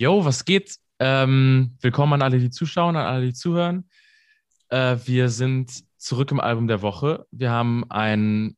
[0.00, 0.76] Yo, was geht?
[1.00, 3.90] Ähm, willkommen an alle, die zuschauen, an alle, die zuhören.
[4.68, 7.26] Äh, wir sind zurück im Album der Woche.
[7.32, 8.56] Wir haben ein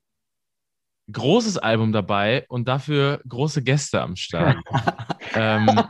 [1.10, 4.58] großes Album dabei und dafür große Gäste am Start.
[5.34, 5.80] ähm,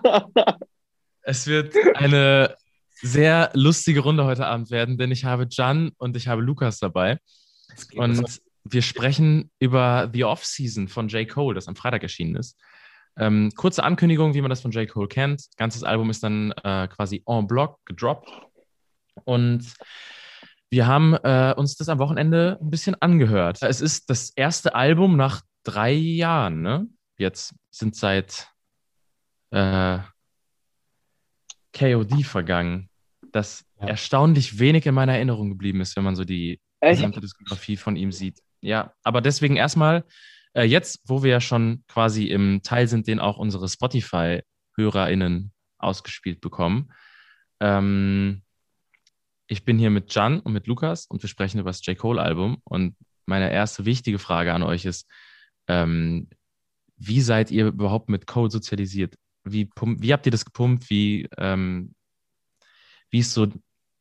[1.22, 2.54] es wird eine
[3.02, 7.18] sehr lustige Runde heute Abend werden, denn ich habe Jan und ich habe Lukas dabei.
[7.96, 11.28] Und wir sprechen über The Off-Season von J.
[11.28, 12.56] Cole, das am Freitag erschienen ist.
[13.16, 14.88] Ähm, kurze Ankündigung, wie man das von J.
[14.88, 15.46] Cole kennt.
[15.56, 18.30] Ganzes Album ist dann äh, quasi en bloc gedroppt.
[19.24, 19.74] Und
[20.70, 23.58] wir haben äh, uns das am Wochenende ein bisschen angehört.
[23.62, 26.86] Es ist das erste Album nach drei Jahren, ne?
[27.18, 28.48] Jetzt sind seit
[29.50, 29.98] äh,
[31.74, 32.88] KOD vergangen,
[33.32, 33.88] das ja.
[33.88, 38.12] erstaunlich wenig in meiner Erinnerung geblieben ist, wenn man so die gesamte Diskografie von ihm
[38.12, 38.40] sieht.
[38.60, 40.04] Ja, aber deswegen erstmal,
[40.54, 46.40] äh, jetzt, wo wir ja schon quasi im Teil sind, den auch unsere Spotify-HörerInnen ausgespielt
[46.40, 46.92] bekommen,
[47.60, 48.42] ähm,
[49.46, 51.98] ich bin hier mit Jan und mit Lukas und wir sprechen über das J.
[51.98, 52.58] Cole-Album.
[52.64, 55.08] Und meine erste wichtige Frage an euch ist,
[55.66, 56.28] ähm,
[56.96, 59.16] wie seid ihr überhaupt mit Cole sozialisiert?
[59.42, 60.88] Wie, wie habt ihr das gepumpt?
[60.88, 61.94] Wie, ähm,
[63.10, 63.48] wie ist so,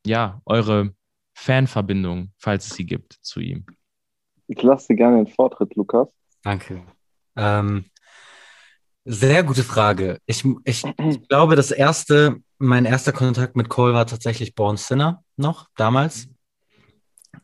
[0.06, 0.94] ja, eure
[1.34, 3.66] Fanverbindung, falls es sie gibt, zu ihm?
[4.48, 6.10] Ich lasse dir gerne den Vortritt, Lukas.
[6.44, 6.84] Danke.
[7.36, 7.86] Ähm,
[9.06, 10.20] sehr gute Frage.
[10.26, 15.24] Ich, ich, ich glaube, das erste, mein erster Kontakt mit Cole war tatsächlich Born Sinner
[15.36, 16.28] noch damals.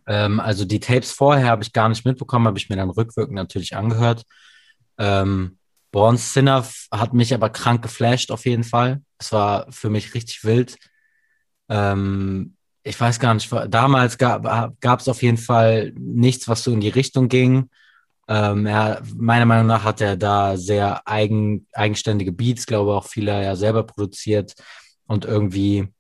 [0.08, 3.36] Ähm, also die Tapes vorher habe ich gar nicht mitbekommen, habe ich mir dann rückwirkend
[3.36, 4.24] natürlich angehört.
[4.98, 5.58] Ähm,
[5.92, 9.02] Born Sinner hat mich aber krank geflasht auf jeden Fall.
[9.18, 10.78] Es war für mich richtig wild.
[11.70, 16.82] Ähm, ich weiß gar nicht, damals gab es auf jeden Fall nichts, was so in
[16.82, 17.70] die Richtung ging.
[18.28, 23.44] Ähm, er, meiner Meinung nach hat er da sehr eigen, eigenständige Beats, glaube auch viele
[23.44, 24.56] ja selber produziert
[25.06, 25.94] und irgendwie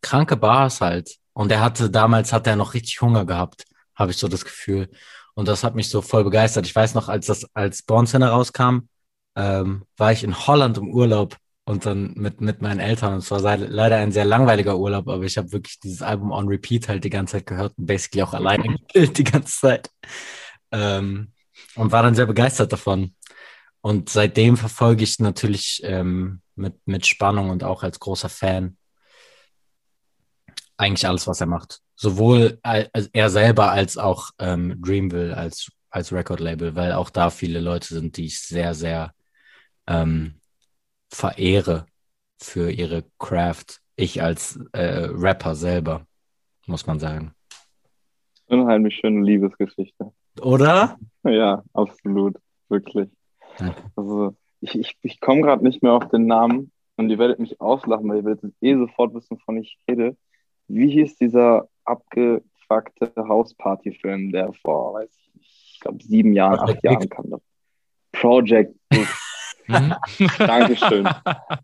[0.00, 1.16] kranke Bars halt.
[1.32, 3.64] Und er hatte damals hat er noch richtig Hunger gehabt,
[3.96, 4.88] habe ich so das Gefühl.
[5.34, 6.66] Und das hat mich so voll begeistert.
[6.66, 8.88] Ich weiß noch, als das als Born Center rauskam,
[9.36, 13.14] ähm, war ich in Holland im Urlaub und dann mit, mit meinen Eltern.
[13.14, 16.46] Und es war leider ein sehr langweiliger Urlaub, aber ich habe wirklich dieses Album on
[16.48, 19.90] repeat halt die ganze Zeit gehört und basically auch alleine gespielt die ganze Zeit.
[20.74, 21.32] Ähm,
[21.76, 23.14] und war dann sehr begeistert davon.
[23.80, 28.76] Und seitdem verfolge ich natürlich ähm, mit, mit Spannung und auch als großer Fan
[30.76, 31.80] eigentlich alles, was er macht.
[31.94, 37.94] Sowohl er selber als auch ähm, Dreamville als, als Record-Label, weil auch da viele Leute
[37.94, 39.14] sind, die ich sehr, sehr
[39.86, 40.40] ähm,
[41.08, 41.86] verehre
[42.40, 43.80] für ihre Craft.
[43.94, 46.06] Ich als äh, Rapper selber,
[46.66, 47.32] muss man sagen.
[48.46, 50.12] Unheimlich schöne Liebesgeschichte.
[50.40, 50.98] Oder?
[51.24, 52.36] Ja, absolut.
[52.68, 53.08] Wirklich.
[53.96, 57.60] Also, ich, ich, ich komme gerade nicht mehr auf den Namen und ihr werdet mich
[57.60, 60.16] auslachen, weil ihr werdet eh sofort wissen, wovon ich rede.
[60.68, 66.82] Wie hieß dieser abgefuckte Hausparty-Film, der vor, weiß ich nicht, ich glaube sieben Jahren, acht
[66.82, 67.40] Jahren kam?
[68.12, 69.20] Project X.
[69.66, 69.94] Mhm.
[70.38, 71.08] Dankeschön.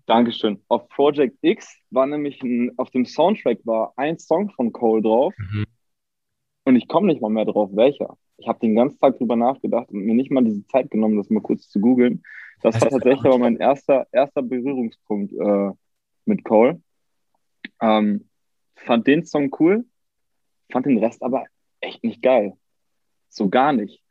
[0.06, 0.62] Dankeschön.
[0.68, 5.34] Auf Project X war nämlich ein, auf dem Soundtrack war ein Song von Cole drauf.
[5.36, 5.66] Mhm.
[6.64, 8.16] Und ich komme nicht mal mehr drauf, welcher.
[8.40, 11.30] Ich habe den ganzen Tag drüber nachgedacht und mir nicht mal diese Zeit genommen, das
[11.30, 12.22] mal kurz zu googeln.
[12.62, 15.70] Das, das war tatsächlich aber mein erster, erster Berührungspunkt äh,
[16.24, 16.80] mit Cole.
[17.80, 18.28] Ähm,
[18.76, 19.84] fand den Song cool,
[20.70, 21.44] fand den Rest aber
[21.80, 22.54] echt nicht geil.
[23.28, 24.02] So gar nicht.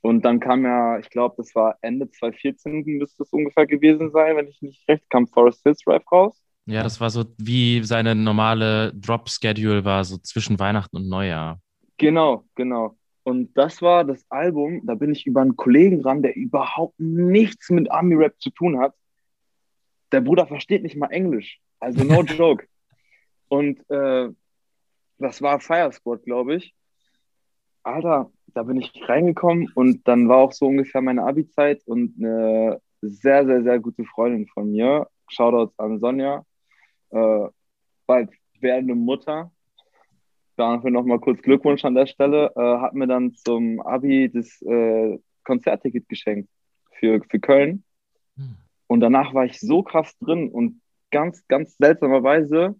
[0.00, 4.36] Und dann kam ja, ich glaube, das war Ende 2014, müsste es ungefähr gewesen sein,
[4.36, 6.42] wenn ich nicht recht, kam Forest Hills Drive raus.
[6.66, 11.60] Ja, das war so wie seine normale Drop-Schedule war, so zwischen Weihnachten und Neujahr.
[11.96, 12.96] Genau, genau.
[13.26, 17.70] Und das war das Album, da bin ich über einen Kollegen ran, der überhaupt nichts
[17.70, 18.94] mit Army-Rap zu tun hat.
[20.12, 21.58] Der Bruder versteht nicht mal Englisch.
[21.80, 22.68] Also no joke.
[23.48, 24.28] Und äh,
[25.18, 26.72] das war Fire Squad, glaube ich.
[27.82, 32.80] Alter, da bin ich reingekommen und dann war auch so ungefähr meine Abi-Zeit und eine
[33.00, 36.44] sehr, sehr, sehr gute Freundin von mir, Shoutouts an Sonja,
[37.10, 37.48] äh,
[38.06, 38.30] bald
[38.60, 39.50] werdende Mutter,
[40.56, 42.52] Dafür nochmal kurz Glückwunsch an der Stelle.
[42.56, 46.48] Äh, hat mir dann zum Abi das äh, Konzertticket geschenkt
[46.98, 47.84] für, für Köln.
[48.36, 48.56] Hm.
[48.86, 50.80] Und danach war ich so krass drin und
[51.10, 52.76] ganz, ganz seltsamerweise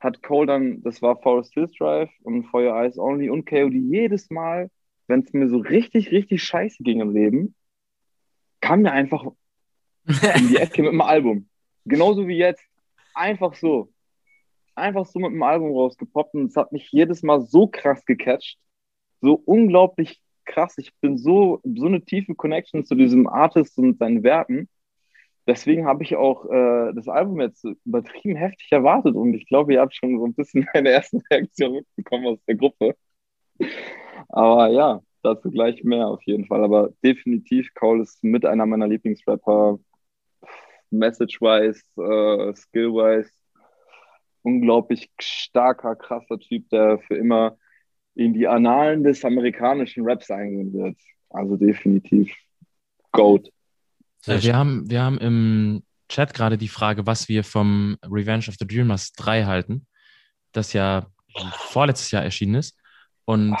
[0.00, 3.74] hat Cole dann, das war Forest Hills Drive und For Your Eyes Only und KOD
[3.74, 4.70] jedes Mal,
[5.06, 7.54] wenn es mir so richtig, richtig scheiße ging im Leben,
[8.60, 9.24] kam mir einfach
[10.06, 11.48] in die Ecke mit dem Album.
[11.84, 12.64] Genauso wie jetzt.
[13.14, 13.92] Einfach so.
[14.80, 18.58] Einfach so mit dem Album rausgepoppt und es hat mich jedes Mal so krass gecatcht.
[19.20, 20.74] So unglaublich krass.
[20.78, 24.68] Ich bin so, so eine tiefe Connection zu diesem Artist und seinen Werten
[25.50, 29.80] deswegen habe ich auch äh, das Album jetzt übertrieben heftig erwartet und ich glaube, ihr
[29.80, 32.96] habt schon so ein bisschen meine ersten Reaktionen mitbekommen aus der Gruppe.
[34.28, 36.62] Aber ja, dazu gleich mehr auf jeden Fall.
[36.64, 39.78] Aber definitiv, Cole ist mit einer meiner Lieblingsrapper.
[40.92, 43.30] Message-wise, äh, skill-wise,
[44.42, 47.56] unglaublich starker, krasser Typ, der für immer
[48.14, 50.96] in die Annalen des amerikanischen Raps eingehen wird.
[51.30, 52.34] Also definitiv
[53.12, 53.48] Goat.
[54.26, 58.56] Äh, wir, haben, wir haben im Chat gerade die Frage, was wir vom Revenge of
[58.58, 59.86] the Dreamers 3 halten,
[60.52, 61.06] das ja
[61.52, 62.76] vorletztes Jahr erschienen ist.
[63.24, 63.56] Und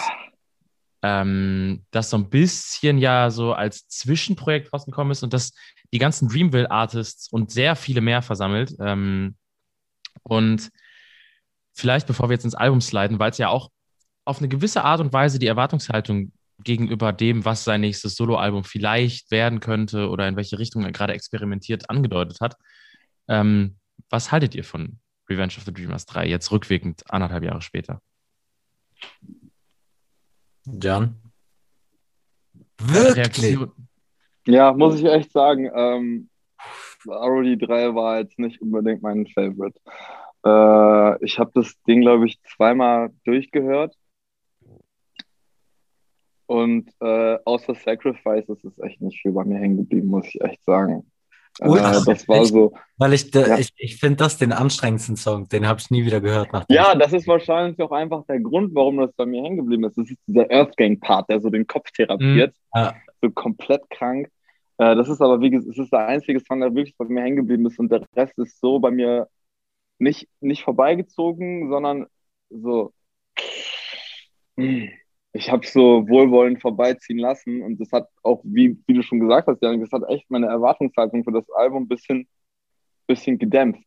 [1.02, 5.52] ähm, das so ein bisschen ja so als Zwischenprojekt rausgekommen ist und das
[5.92, 8.74] die ganzen Dreamville Artists und sehr viele mehr versammelt.
[8.80, 9.36] Ähm,
[10.22, 10.70] und
[11.72, 13.70] vielleicht, bevor wir jetzt ins Album sliden, weil es ja auch
[14.24, 19.30] auf eine gewisse Art und Weise die Erwartungshaltung gegenüber dem, was sein nächstes Soloalbum vielleicht
[19.30, 22.56] werden könnte oder in welche Richtung er gerade experimentiert, angedeutet hat.
[23.28, 23.76] Ähm,
[24.10, 24.98] was haltet ihr von
[25.28, 28.02] Revenge of the Dreamers 3, jetzt rückwirkend anderthalb Jahre später?
[30.64, 31.16] John?
[32.78, 33.58] Wirklich?
[34.46, 35.70] Ja, muss ich echt sagen.
[35.74, 36.29] Ähm,
[37.06, 39.78] ROD 3 war jetzt nicht unbedingt mein Favorite.
[40.44, 43.94] Äh, ich habe das Ding, glaube ich, zweimal durchgehört
[46.50, 50.40] und äh, außer Sacrifice ist es echt nicht viel bei mir hängen geblieben, muss ich
[50.40, 51.04] echt sagen.
[51.60, 52.72] Äh, das war so.
[52.96, 53.56] Weil ich, ja.
[53.56, 56.48] ich, ich finde das den anstrengendsten Song, den habe ich nie wieder gehört.
[56.68, 59.96] ja, das ist wahrscheinlich auch einfach der Grund, warum das bei mir hängen geblieben ist.
[59.96, 62.54] Das ist dieser Earthgang-Part, der so den Kopf therapiert.
[62.74, 62.80] Mhm.
[62.80, 62.94] Ja.
[63.22, 64.28] So komplett krank.
[64.80, 67.22] Äh, das ist aber, wie gesagt, es ist der einzige Song, der wirklich bei mir
[67.22, 69.28] hängen geblieben ist und der Rest ist so bei mir
[69.98, 72.06] nicht, nicht vorbeigezogen, sondern
[72.48, 72.94] so.
[75.32, 79.48] Ich habe so wohlwollend vorbeiziehen lassen und das hat auch, wie, wie du schon gesagt
[79.48, 82.26] hast, Janik, das hat echt meine Erwartungshaltung für das Album ein bisschen,
[83.06, 83.84] bisschen gedämpft.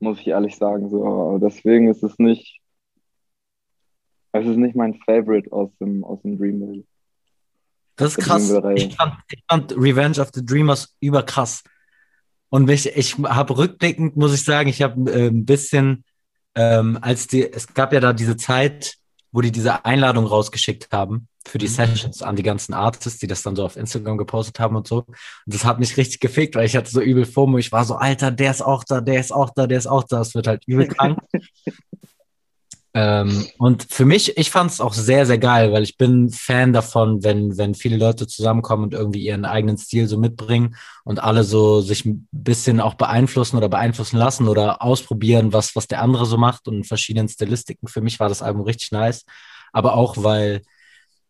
[0.00, 0.90] Muss ich ehrlich sagen.
[0.90, 1.38] So.
[1.40, 2.60] Deswegen ist es nicht,
[4.32, 6.84] es ist nicht mein Favorite aus dem, aus dem Dreamville.
[7.96, 8.50] Das ist krass.
[8.74, 11.62] Ich fand, ich fand Revenge of the Dreamers überkrass.
[12.48, 16.04] Und mich, ich habe rückblickend, muss ich sagen, ich habe äh, ein bisschen,
[16.54, 18.94] ähm, als die, es gab ja da diese Zeit,
[19.32, 21.72] wo die diese Einladung rausgeschickt haben für die mhm.
[21.72, 25.00] Sessions an die ganzen Artists, die das dann so auf Instagram gepostet haben und so.
[25.00, 25.16] Und
[25.46, 27.58] das hat mich richtig gefickt, weil ich hatte so übel FOMO.
[27.58, 30.04] Ich war so, Alter, der ist auch da, der ist auch da, der ist auch
[30.04, 30.20] da.
[30.20, 31.18] Es wird halt übel krank.
[32.96, 36.72] Ähm, und für mich, ich fand es auch sehr, sehr geil, weil ich bin Fan
[36.72, 41.44] davon, wenn, wenn viele Leute zusammenkommen und irgendwie ihren eigenen Stil so mitbringen und alle
[41.44, 46.24] so sich ein bisschen auch beeinflussen oder beeinflussen lassen oder ausprobieren, was, was der andere
[46.24, 47.86] so macht und in verschiedenen Stilistiken.
[47.86, 49.26] Für mich war das Album richtig nice.
[49.74, 50.62] Aber auch, weil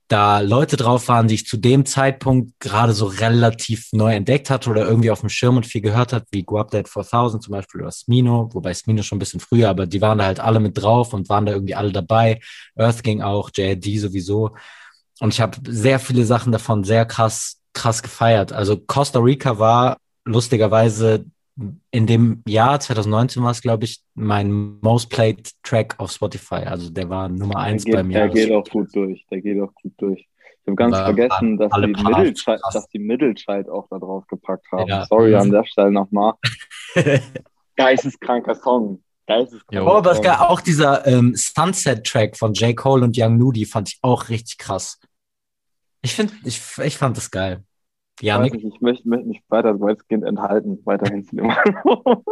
[0.09, 4.71] da Leute drauf waren, die ich zu dem Zeitpunkt gerade so relativ neu entdeckt hatte
[4.71, 7.53] oder irgendwie auf dem Schirm und viel gehört hat, wie Go Up Dead 4000 zum
[7.53, 10.61] Beispiel oder Smino, wobei Smino schon ein bisschen früher, aber die waren da halt alle
[10.61, 12.41] mit drauf und waren da irgendwie alle dabei.
[12.77, 14.55] Earth ging auch, JD sowieso.
[15.21, 18.53] Und ich habe sehr viele Sachen davon sehr krass, krass gefeiert.
[18.53, 21.25] Also Costa Rica war lustigerweise
[21.91, 26.57] in dem Jahr 2019 war es, glaube ich, mein Most Played Track auf Spotify.
[26.67, 28.15] Also der war Nummer eins bei mir.
[28.15, 29.25] Der geht auch gut durch.
[29.31, 30.21] Der geht auch gut durch.
[30.67, 34.27] Ich habe ganz vergessen, dass die, Middle Child, dass die Middle Child auch da drauf
[34.27, 34.89] gepackt haben.
[34.89, 35.07] Ja.
[35.07, 36.35] Sorry an der Stelle nochmal.
[37.77, 39.03] Geisteskranker Song.
[39.27, 40.27] Geisteskranker oh, aber Song.
[40.27, 42.77] auch dieser ähm, Sunset-Track von J.
[42.77, 44.99] Cole und Young Nudie fand ich auch richtig krass.
[46.03, 47.65] Ich finde, ich, ich fand das geil.
[48.21, 48.55] Janik?
[48.55, 51.27] Ich, ich möchte, möchte mich weiter weitestgehend enthalten, weiterhin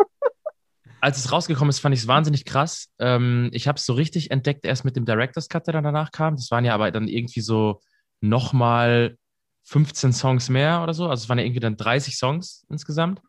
[1.00, 2.88] Als es rausgekommen ist, fand ich es wahnsinnig krass.
[2.98, 6.12] Ähm, ich habe es so richtig entdeckt, erst mit dem Director's Cut, der dann danach
[6.12, 6.36] kam.
[6.36, 7.80] Das waren ja aber dann irgendwie so
[8.22, 9.18] nochmal
[9.64, 11.08] 15 Songs mehr oder so.
[11.08, 13.20] Also es waren ja irgendwie dann 30 Songs insgesamt.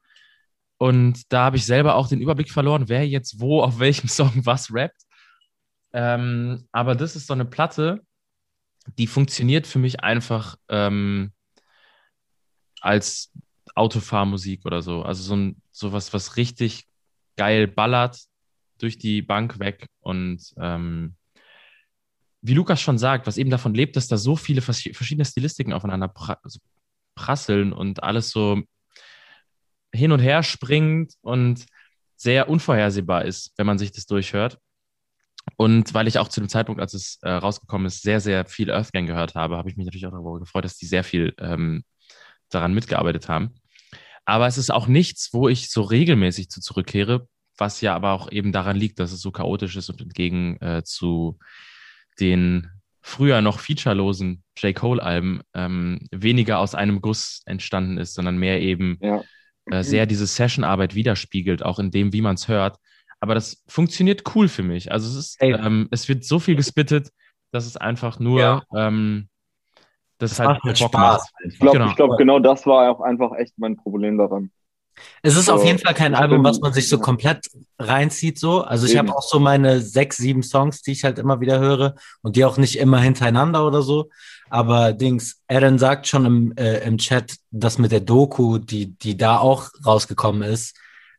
[0.77, 4.31] Und da habe ich selber auch den Überblick verloren, wer jetzt wo auf welchem Song
[4.45, 5.01] was rappt.
[5.93, 8.01] Ähm, aber das ist so eine Platte,
[8.97, 11.31] die funktioniert für mich einfach ähm,
[12.85, 13.31] als
[13.73, 15.01] Autofahrmusik oder so.
[15.01, 16.87] Also so ein, sowas, was richtig
[17.35, 18.19] geil ballert
[18.77, 21.15] durch die Bank weg und ähm,
[22.41, 26.13] wie Lukas schon sagt, was eben davon lebt, dass da so viele verschiedene Stilistiken aufeinander
[27.15, 28.61] prasseln und alles so
[29.91, 31.65] hin und her springt und
[32.15, 34.59] sehr unvorhersehbar ist, wenn man sich das durchhört.
[35.57, 38.69] Und weil ich auch zu dem Zeitpunkt, als es äh, rausgekommen ist, sehr, sehr viel
[38.69, 41.83] Earthgang gehört habe, habe ich mich natürlich auch darüber gefreut, dass die sehr viel ähm,
[42.49, 43.55] daran mitgearbeitet haben.
[44.25, 48.31] Aber es ist auch nichts, wo ich so regelmäßig zu zurückkehre, was ja aber auch
[48.31, 51.37] eben daran liegt, dass es so chaotisch ist und entgegen äh, zu
[52.19, 52.69] den
[53.01, 54.75] früher noch featurelosen J.
[54.75, 59.23] Cole-Alben ähm, weniger aus einem Guss entstanden ist, sondern mehr eben ja.
[59.67, 62.77] äh, sehr diese Session-Arbeit widerspiegelt, auch in dem, wie man es hört.
[63.19, 64.91] Aber das funktioniert cool für mich.
[64.91, 67.11] Also es ist, ähm, es wird so viel gespittet,
[67.51, 68.63] dass es einfach nur ja.
[68.75, 69.29] ähm,
[70.17, 70.91] das, das halt Bock Spaß.
[70.91, 71.29] macht.
[71.45, 71.93] Ich glaube, genau.
[71.95, 74.51] glaub, genau das war auch einfach echt mein Problem daran.
[75.21, 78.61] Es ist so, auf jeden Fall kein Album, was man sich so komplett reinzieht, so.
[78.61, 81.95] Also ich habe auch so meine sechs, sieben Songs, die ich halt immer wieder höre
[82.21, 84.09] und die auch nicht immer hintereinander oder so.
[84.49, 89.17] Aber Dings, Aaron sagt schon im, äh, im Chat, dass mit der Doku, die, die
[89.17, 90.77] da auch rausgekommen ist,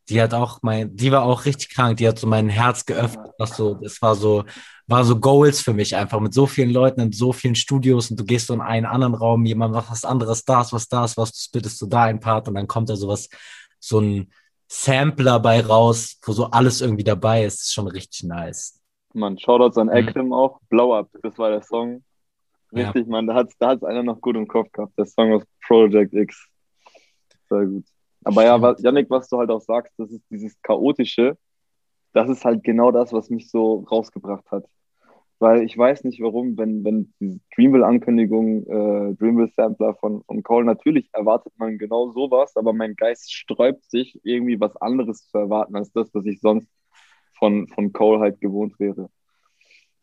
[0.09, 3.33] die hat auch mein, die war auch richtig krank, die hat so mein Herz geöffnet,
[3.38, 4.45] was so, es war so,
[4.88, 8.21] war so Goals für mich einfach mit so vielen Leuten in so vielen Studios und
[8.21, 11.33] du gehst so in einen anderen Raum, jemand macht was anderes, das, was das, was
[11.33, 13.28] du splittest du da ein Part und dann kommt da sowas,
[13.81, 14.31] so ein
[14.69, 18.81] Sampler bei raus, wo so alles irgendwie dabei ist, ist schon richtig nice.
[19.12, 20.33] Man, Shoutouts an Ekrim mhm.
[20.33, 22.02] auch, Blow Up, das war der Song.
[22.73, 23.11] Richtig, ja.
[23.11, 25.43] man, da hat es da hat's einer noch gut im Kopf gehabt, der Song aus
[25.66, 26.49] Project X.
[27.49, 27.85] Sehr gut.
[28.25, 31.38] Aber ja, was, Yannick, was du halt auch sagst, das ist dieses Chaotische,
[32.12, 34.64] das ist halt genau das, was mich so rausgebracht hat.
[35.38, 41.11] Weil ich weiß nicht warum, wenn, wenn diese Dreamville-Ankündigung, äh, Dreamville-Sampler von, von Cole, natürlich
[41.12, 45.93] erwartet man genau sowas, aber mein Geist sträubt sich, irgendwie was anderes zu erwarten, als
[45.93, 46.69] das, was ich sonst
[47.35, 49.11] von, von Cole halt gewohnt wäre.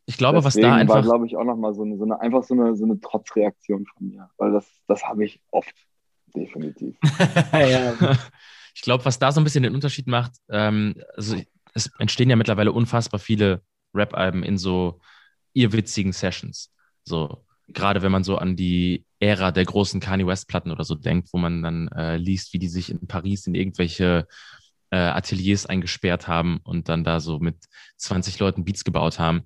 [0.05, 0.95] Ich glaube, Deswegen was da einfach.
[0.95, 3.85] war, glaube ich, auch nochmal so eine, so eine, einfach so eine, so eine Trotzreaktion
[3.85, 5.73] von mir, weil das, das habe ich oft,
[6.35, 6.95] definitiv.
[7.53, 8.17] ja.
[8.75, 11.37] Ich glaube, was da so ein bisschen den Unterschied macht, ähm, also
[11.73, 13.63] es entstehen ja mittlerweile unfassbar viele
[13.93, 14.99] Rap-Alben in so
[15.53, 16.71] irrwitzigen Sessions.
[17.03, 21.29] So, gerade wenn man so an die Ära der großen Kanye West-Platten oder so denkt,
[21.31, 24.27] wo man dann äh, liest, wie die sich in Paris in irgendwelche
[24.91, 27.57] äh, Ateliers eingesperrt haben und dann da so mit
[27.97, 29.43] 20 Leuten Beats gebaut haben.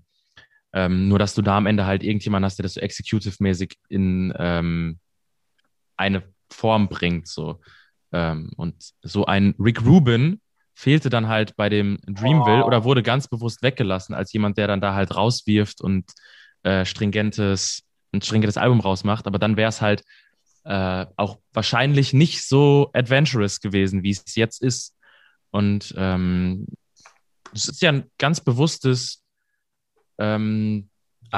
[0.74, 4.34] Ähm, nur, dass du da am Ende halt irgendjemand hast, der das so executive-mäßig in
[4.38, 5.00] ähm,
[5.96, 7.28] eine Form bringt.
[7.28, 7.62] So.
[8.12, 10.42] Ähm, und so ein Rick Rubin
[10.78, 12.68] fehlte dann halt bei dem Dreamville oh.
[12.68, 16.06] oder wurde ganz bewusst weggelassen als jemand, der dann da halt rauswirft und
[16.62, 17.82] äh, stringentes,
[18.12, 19.26] ein stringentes Album rausmacht.
[19.26, 20.04] Aber dann wäre es halt
[20.66, 24.96] äh, auch wahrscheinlich nicht so adventurous gewesen, wie es jetzt ist.
[25.50, 26.68] Und ähm,
[27.56, 29.24] es ist ja ein ganz bewusstes,
[30.20, 30.90] ähm,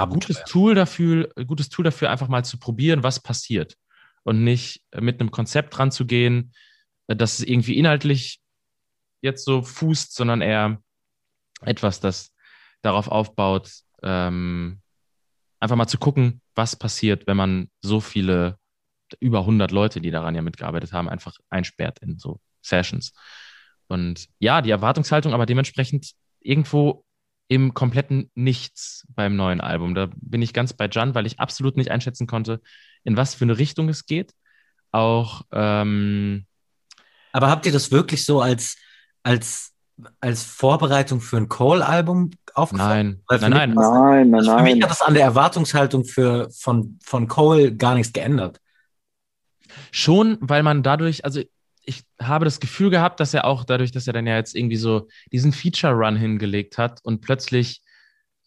[0.09, 3.77] gutes Tool dafür, gutes Tool dafür, einfach mal zu probieren, was passiert.
[4.23, 6.51] Und nicht mit einem Konzept dran zu gehen,
[7.07, 8.41] das irgendwie inhaltlich
[9.21, 10.81] jetzt so fußt, sondern eher
[11.61, 12.33] etwas, das
[12.81, 13.71] darauf aufbaut,
[14.03, 14.81] ähm,
[15.59, 18.57] einfach mal zu gucken, was passiert, wenn man so viele,
[19.19, 23.13] über 100 Leute, die daran ja mitgearbeitet haben, einfach einsperrt in so Sessions.
[23.87, 27.03] Und ja, die Erwartungshaltung aber dementsprechend irgendwo
[27.47, 29.95] im kompletten Nichts beim neuen Album.
[29.95, 32.61] Da bin ich ganz bei Jan, weil ich absolut nicht einschätzen konnte,
[33.03, 34.33] in was für eine Richtung es geht.
[34.91, 35.41] Auch.
[35.51, 36.45] Ähm,
[37.31, 38.77] aber habt ihr das wirklich so als
[39.23, 39.73] als,
[40.19, 43.23] als Vorbereitung für ein Cole-Album aufgefallen?
[43.29, 47.27] Nein, nein, nein, nein, nein, Für mich hat das an der Erwartungshaltung für, von, von
[47.27, 48.59] Cole gar nichts geändert.
[49.91, 51.41] Schon, weil man dadurch, also
[51.83, 54.75] ich habe das Gefühl gehabt, dass er auch dadurch, dass er dann ja jetzt irgendwie
[54.77, 57.81] so diesen Feature-Run hingelegt hat und plötzlich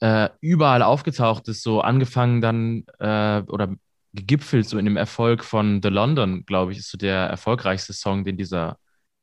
[0.01, 3.75] äh, überall aufgetaucht ist, so angefangen dann äh, oder
[4.13, 8.25] gegipfelt so in dem Erfolg von The London, glaube ich, ist so der erfolgreichste Song,
[8.25, 8.79] den dieser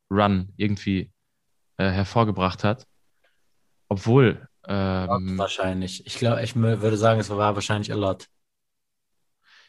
[0.10, 1.12] Run irgendwie
[1.79, 2.86] äh, hervorgebracht hat.
[3.88, 4.48] Obwohl.
[4.67, 6.05] Ähm, wahrscheinlich.
[6.05, 8.27] Ich glaube, ich würde sagen, es war wahrscheinlich a lot.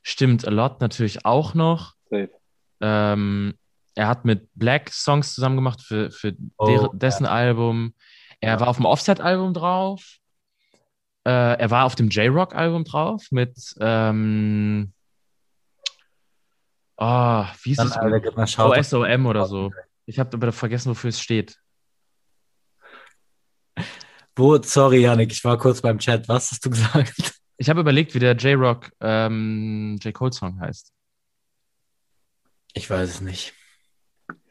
[0.03, 1.95] Stimmt, a lot natürlich auch noch.
[2.81, 3.55] Ähm,
[3.95, 7.31] er hat mit Black Songs zusammen gemacht für, für oh, der, dessen ja.
[7.31, 7.95] Album.
[8.41, 8.61] Er ja.
[8.61, 10.17] war auf dem Offset-Album drauf.
[11.25, 13.55] Äh, er war auf dem J-Rock-Album drauf mit.
[13.79, 14.93] Ähm,
[16.97, 18.59] oh, wie ist es?
[18.59, 19.71] OSOM oder so.
[20.07, 21.61] Ich habe aber vergessen, wofür es steht.
[24.37, 26.29] Wo, sorry, Janik, ich war kurz beim Chat.
[26.29, 27.41] Was hast du gesagt?
[27.57, 30.15] Ich habe überlegt, wie der J-Rock ähm, J.
[30.15, 30.93] Cole Song heißt.
[32.73, 33.53] Ich weiß es nicht.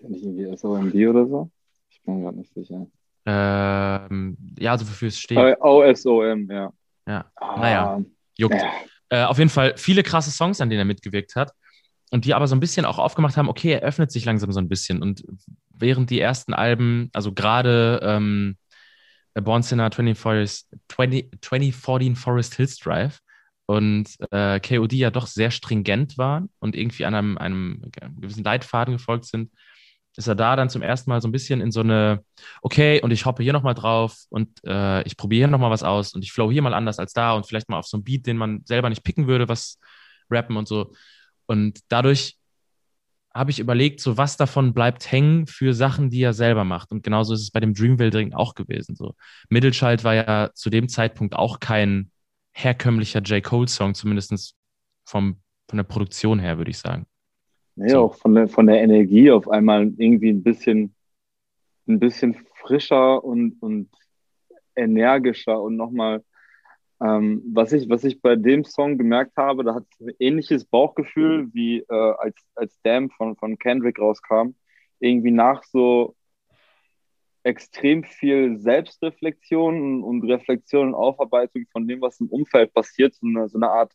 [0.02, 1.52] Nicht irgendwie SOMD oder so?
[1.90, 2.86] Ich bin gerade nicht sicher.
[3.26, 5.38] Ähm, ja, also wofür es steht.
[5.38, 6.72] OSOM, ja.
[7.08, 8.02] Ja, ah, naja,
[8.38, 8.56] juckt.
[8.56, 8.72] Ja.
[9.10, 11.52] Äh, auf jeden Fall viele krasse Songs, an denen er mitgewirkt hat.
[12.12, 14.60] und die aber so ein bisschen auch aufgemacht haben, okay, er öffnet sich langsam so
[14.60, 15.02] ein bisschen.
[15.02, 15.24] Und
[15.74, 18.58] während die ersten Alben, also gerade ähm,
[19.36, 23.20] Born Sinner 20, Forest, 20, 2014 Forest Hills Drive
[23.66, 27.84] und äh, KOD ja doch sehr stringent waren und irgendwie an einem, einem
[28.20, 29.52] gewissen Leitfaden gefolgt sind,
[30.16, 32.24] ist er da dann zum ersten Mal so ein bisschen in so eine,
[32.62, 36.14] okay, und ich hoppe hier nochmal drauf und äh, ich probiere hier nochmal was aus
[36.14, 38.26] und ich flow hier mal anders als da und vielleicht mal auf so einen Beat,
[38.26, 39.80] den man selber nicht picken würde, was
[40.32, 40.94] rappen und so.
[41.46, 42.39] Und dadurch
[43.34, 46.92] habe ich überlegt, so was davon bleibt hängen für Sachen, die er selber macht.
[46.92, 48.96] Und genauso ist es bei dem Dreamville Ding auch gewesen.
[48.96, 49.14] So
[49.50, 52.12] Mittelschalt war ja zu dem Zeitpunkt auch kein
[52.54, 53.44] herkömmlicher J.
[53.44, 54.56] Cole-Song, zumindest
[55.06, 55.38] vom,
[55.70, 57.06] von der Produktion her, würde ich sagen.
[57.76, 58.06] Nee, so.
[58.06, 60.96] auch von der, von der Energie auf einmal irgendwie ein bisschen,
[61.88, 63.90] ein bisschen frischer und, und
[64.76, 66.24] energischer und nochmal
[67.02, 70.66] ähm, was, ich, was ich bei dem Song gemerkt habe, da hat es ein ähnliches
[70.66, 74.56] Bauchgefühl, wie äh, als, als Damn von, von Kendrick rauskam.
[75.00, 76.16] Irgendwie nach so
[77.44, 83.48] extrem viel Selbstreflexion und Reflexion und Aufarbeitung von dem, was im Umfeld passiert, so eine,
[83.48, 83.94] so eine Art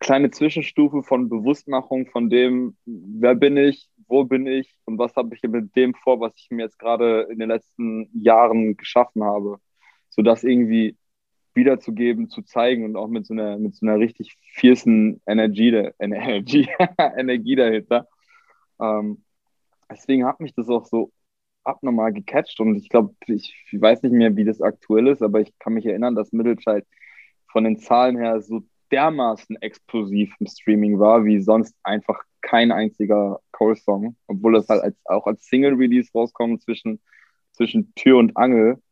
[0.00, 5.34] kleine Zwischenstufe von Bewusstmachung von dem, wer bin ich, wo bin ich und was habe
[5.34, 9.58] ich mit dem vor, was ich mir jetzt gerade in den letzten Jahren geschaffen habe.
[10.10, 10.96] Sodass irgendwie
[11.54, 16.68] wiederzugeben, zu zeigen und auch mit so einer, mit so einer richtig fiercen Energie, Energie,
[17.16, 18.08] Energie dahinter.
[18.80, 19.24] Ähm,
[19.90, 21.12] deswegen hat mich das auch so
[21.64, 25.40] abnormal gecatcht und ich glaube, ich, ich, weiß nicht mehr, wie das aktuell ist, aber
[25.40, 26.86] ich kann mich erinnern, dass Mittelscheid
[27.50, 33.40] von den Zahlen her so dermaßen explosiv im Streaming war, wie sonst einfach kein einziger
[33.52, 37.00] Cole-Song, obwohl das halt als, auch als Single-Release rauskommt zwischen,
[37.52, 38.82] zwischen Tür und Angel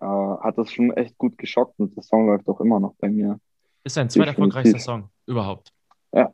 [0.00, 3.08] äh, hat das schon echt gut geschockt und der Song läuft auch immer noch bei
[3.08, 3.38] mir.
[3.84, 5.72] Ist sein zweiter erfolgreichster Song überhaupt.
[6.12, 6.32] Ja.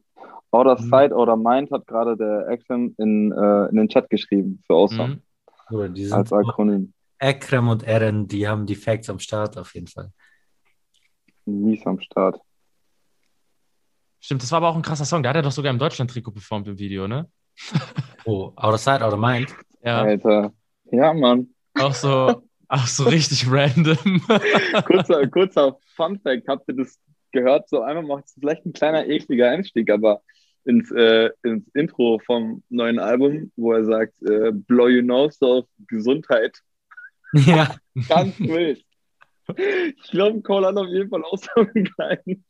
[0.51, 0.89] Outer mhm.
[0.89, 5.21] Sight, Outer Mind hat gerade der Action in, äh, in den Chat geschrieben für Awesome.
[5.71, 6.13] Mhm.
[6.13, 6.93] Als Akronym.
[7.19, 10.13] Ekrem und Eren, die haben die Facts am Start auf jeden Fall.
[11.47, 12.39] Mies am Start.
[14.21, 15.23] Stimmt, das war aber auch ein krasser Song.
[15.23, 17.29] Der hat ja doch sogar im Deutschland-Trikot performt im Video, ne?
[18.25, 19.55] oh, Outer Sight, Outer Mind.
[19.83, 20.03] Ja.
[20.03, 20.53] Alter.
[20.91, 21.55] Ja, Mann.
[21.75, 24.21] Auch so, Ach, so richtig random.
[24.87, 26.99] kurzer, kurzer Fun Fact, habt ihr das
[27.33, 27.69] gehört?
[27.69, 30.23] So einmal macht es vielleicht ein kleiner ekliger Einstieg, aber
[30.65, 35.67] ins, äh, ins Intro vom neuen Album, wo er sagt, äh, blow you nose auf
[35.87, 36.59] Gesundheit.
[37.35, 37.75] Ja.
[38.09, 38.83] Ganz wild.
[40.03, 42.45] Ich glaube, Cole hat auf jeden Fall auch so einen kleinen.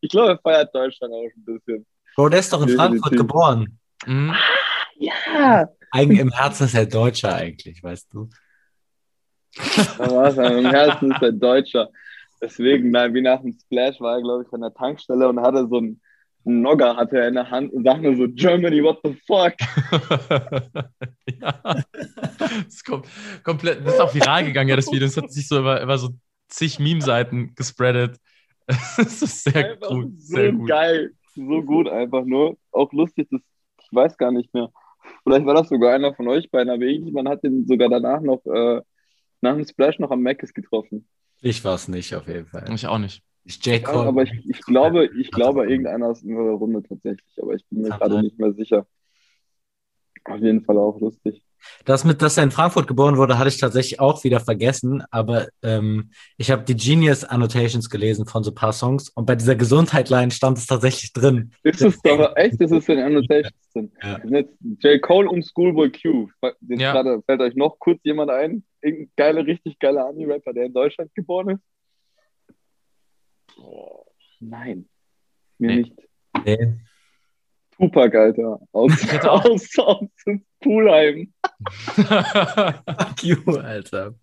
[0.00, 1.86] Ich glaube, er feiert Deutschland auch ein bisschen.
[2.16, 3.00] Bro, der ist doch in Definitiv.
[3.00, 3.78] Frankfurt geboren.
[4.06, 4.34] Mhm.
[4.96, 5.68] Ja.
[5.92, 8.28] Eigen im Herzen ist er Deutscher eigentlich, weißt du.
[9.56, 11.88] Was, Im Herzen ist er Deutscher.
[12.40, 15.66] Deswegen, nein, wie nach dem Splash war er, glaube ich, an der Tankstelle und hatte
[15.68, 16.00] so einen
[16.44, 19.54] Nogger hatte er in der Hand und sagte so, Germany, what the fuck?
[21.40, 21.84] ja.
[22.38, 23.02] Das ist kom
[23.44, 25.06] komplett, das ist auch viral gegangen, ja, das Video.
[25.06, 26.10] Das hat sich so über, über so
[26.48, 28.16] zig Meme-Seiten gespreadet.
[28.96, 30.20] Das ist sehr einfach gut.
[30.20, 30.68] So sehr gut.
[30.68, 31.10] geil.
[31.34, 32.56] So gut einfach nur.
[32.70, 33.40] Auch lustig, das,
[33.82, 34.68] ich weiß gar nicht mehr.
[35.24, 38.44] Vielleicht war das sogar einer von euch beiden, aber irgendjemand hat den sogar danach noch
[38.46, 38.80] äh,
[39.40, 41.06] nach dem Splash noch am Macis getroffen.
[41.40, 42.70] Ich war es nicht, auf jeden Fall.
[42.74, 43.22] Ich auch nicht.
[43.44, 43.80] Ich J.
[43.80, 47.82] Ja, aber ich, ich glaube, ich glaube, irgendeiner aus unserer Runde tatsächlich, aber ich bin
[47.82, 48.86] mir gerade nicht mehr sicher.
[50.24, 51.42] Auf jeden Fall auch lustig.
[51.84, 55.48] Das mit, dass er in Frankfurt geboren wurde, hatte ich tatsächlich auch wieder vergessen, aber
[55.62, 59.56] ähm, ich habe die Genius Annotations gelesen von so ein paar Songs und bei dieser
[59.56, 61.52] Gesundheitline stand es tatsächlich drin.
[61.62, 63.92] Ist es aber echt, ist es in Annotations drin?
[64.02, 64.20] Ja.
[64.80, 65.02] J.
[65.02, 66.28] Cole und Schoolboy Q.
[66.68, 66.92] Jetzt ja.
[66.92, 68.64] gerade fällt euch noch kurz jemand ein?
[68.82, 71.62] Irgendein geiler, richtig geiler Ami-Rapper, der in Deutschland geboren ist?
[73.58, 74.04] Oh,
[74.40, 74.88] nein.
[75.58, 75.76] Mir nee.
[75.76, 75.96] nicht.
[76.44, 76.78] Nee.
[77.76, 78.60] Tupac, Alter.
[78.72, 78.92] Aus,
[79.24, 81.32] aus, aus, aus Poolheim.
[81.72, 84.14] Fuck you, Alter.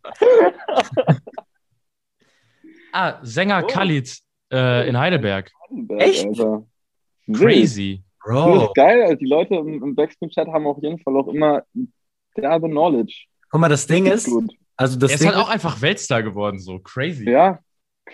[2.91, 3.67] ah, Sänger oh.
[3.67, 4.19] Khalid
[4.51, 5.51] äh, in Heidelberg.
[5.69, 6.25] Heidelberg Echt?
[6.27, 6.67] Alter.
[7.33, 8.03] Crazy.
[8.23, 8.55] Bro.
[8.55, 9.01] Das ist geil.
[9.03, 11.63] Also die Leute im, im Backspin-Chat haben auf jeden Fall auch immer
[12.35, 13.25] derbe Knowledge.
[13.49, 14.29] Guck mal, das Ding ist,
[14.75, 17.29] also das er ist Ding halt auch einfach Weltstar geworden, so crazy.
[17.29, 17.59] Ja,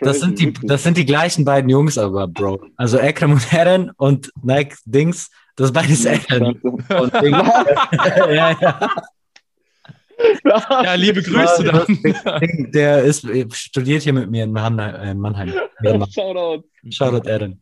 [0.01, 2.65] das sind, die, das sind die gleichen beiden Jungs aber, Bro.
[2.77, 6.59] Also Ekrem und Eren und Nike Dings, das ist beides Eren.
[6.63, 8.89] Und Ding, ja, ja.
[10.69, 12.71] Ja, liebe Grüße dann.
[12.71, 15.17] Der ist, studiert hier mit mir in Mannheim.
[15.19, 15.53] Mannheim.
[16.09, 16.63] Shoutout.
[16.89, 17.61] Shoutout Eren.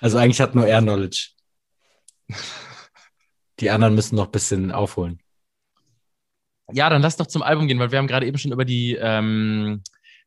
[0.00, 1.30] Also eigentlich hat nur er Knowledge.
[3.60, 5.20] Die anderen müssen noch ein bisschen aufholen.
[6.72, 8.94] Ja, dann lass doch zum Album gehen, weil wir haben gerade eben schon über die
[8.94, 9.82] ähm,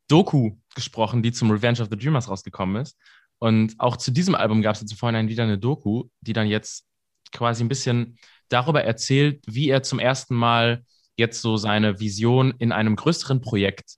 [0.07, 2.97] Doku gesprochen, die zum Revenge of the Dreamers rausgekommen ist.
[3.39, 6.85] Und auch zu diesem Album gab es jetzt vorhin wieder eine Doku, die dann jetzt
[7.31, 8.17] quasi ein bisschen
[8.49, 10.85] darüber erzählt, wie er zum ersten Mal
[11.17, 13.95] jetzt so seine Vision in einem größeren Projekt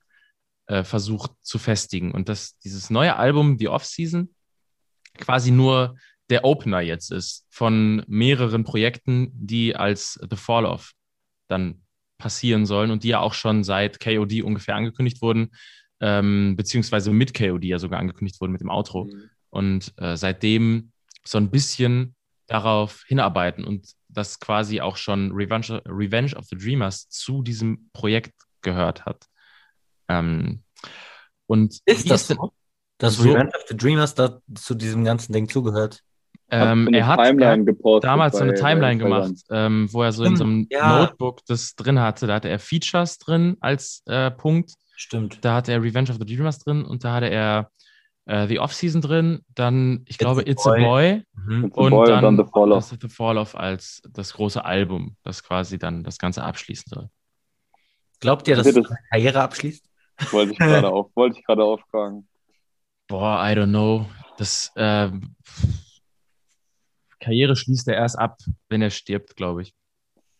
[0.66, 2.12] äh, versucht zu festigen.
[2.12, 4.34] Und dass dieses neue Album, The Off-Season,
[5.18, 5.96] quasi nur
[6.30, 10.92] der Opener jetzt ist von mehreren Projekten, die als The Fall Off
[11.48, 11.82] dann
[12.18, 15.50] passieren sollen und die ja auch schon seit KOD ungefähr angekündigt wurden,
[16.00, 19.04] ähm, beziehungsweise mit KOD ja sogar angekündigt wurden mit dem Outro.
[19.04, 19.30] Mhm.
[19.50, 20.92] Und äh, seitdem
[21.24, 22.14] so ein bisschen
[22.46, 28.34] darauf hinarbeiten und das quasi auch schon Revenge, Revenge of the Dreamers zu diesem Projekt
[28.62, 29.26] gehört hat.
[30.08, 30.62] Ähm,
[31.46, 32.52] und ist das so?
[32.98, 36.02] Dass so, Revenge of the Dreamers da zu diesem ganzen Ding zugehört?
[36.50, 40.36] Ähm, er hat, er hat damals so eine Timeline gemacht, ähm, wo er so in
[40.36, 41.00] so einem ja.
[41.00, 42.26] Notebook das drin hatte.
[42.26, 44.72] Da hatte er Features drin als äh, Punkt.
[44.96, 45.44] Stimmt.
[45.44, 47.70] Da hatte er Revenge of the Dreamers drin und da hatte er
[48.24, 49.40] äh, The Off-Season drin.
[49.54, 50.82] Dann, ich It's glaube, It's a Boy.
[50.82, 51.22] Boy.
[51.34, 51.64] Mhm.
[51.66, 52.94] It's und, boy dann, dann The Fall Off.
[52.98, 57.10] The Fall Off als das große Album, das quasi dann das Ganze abschließen soll.
[58.20, 59.84] Glaubt ihr, dass das seine Karriere abschließt?
[60.30, 62.26] Wollte ich gerade auf, wollte ich gerade auftragen.
[63.06, 64.06] Boah, I don't know.
[64.36, 65.10] Das äh,
[67.28, 68.38] Karriere schließt er erst ab,
[68.70, 69.74] wenn er stirbt, glaube ich.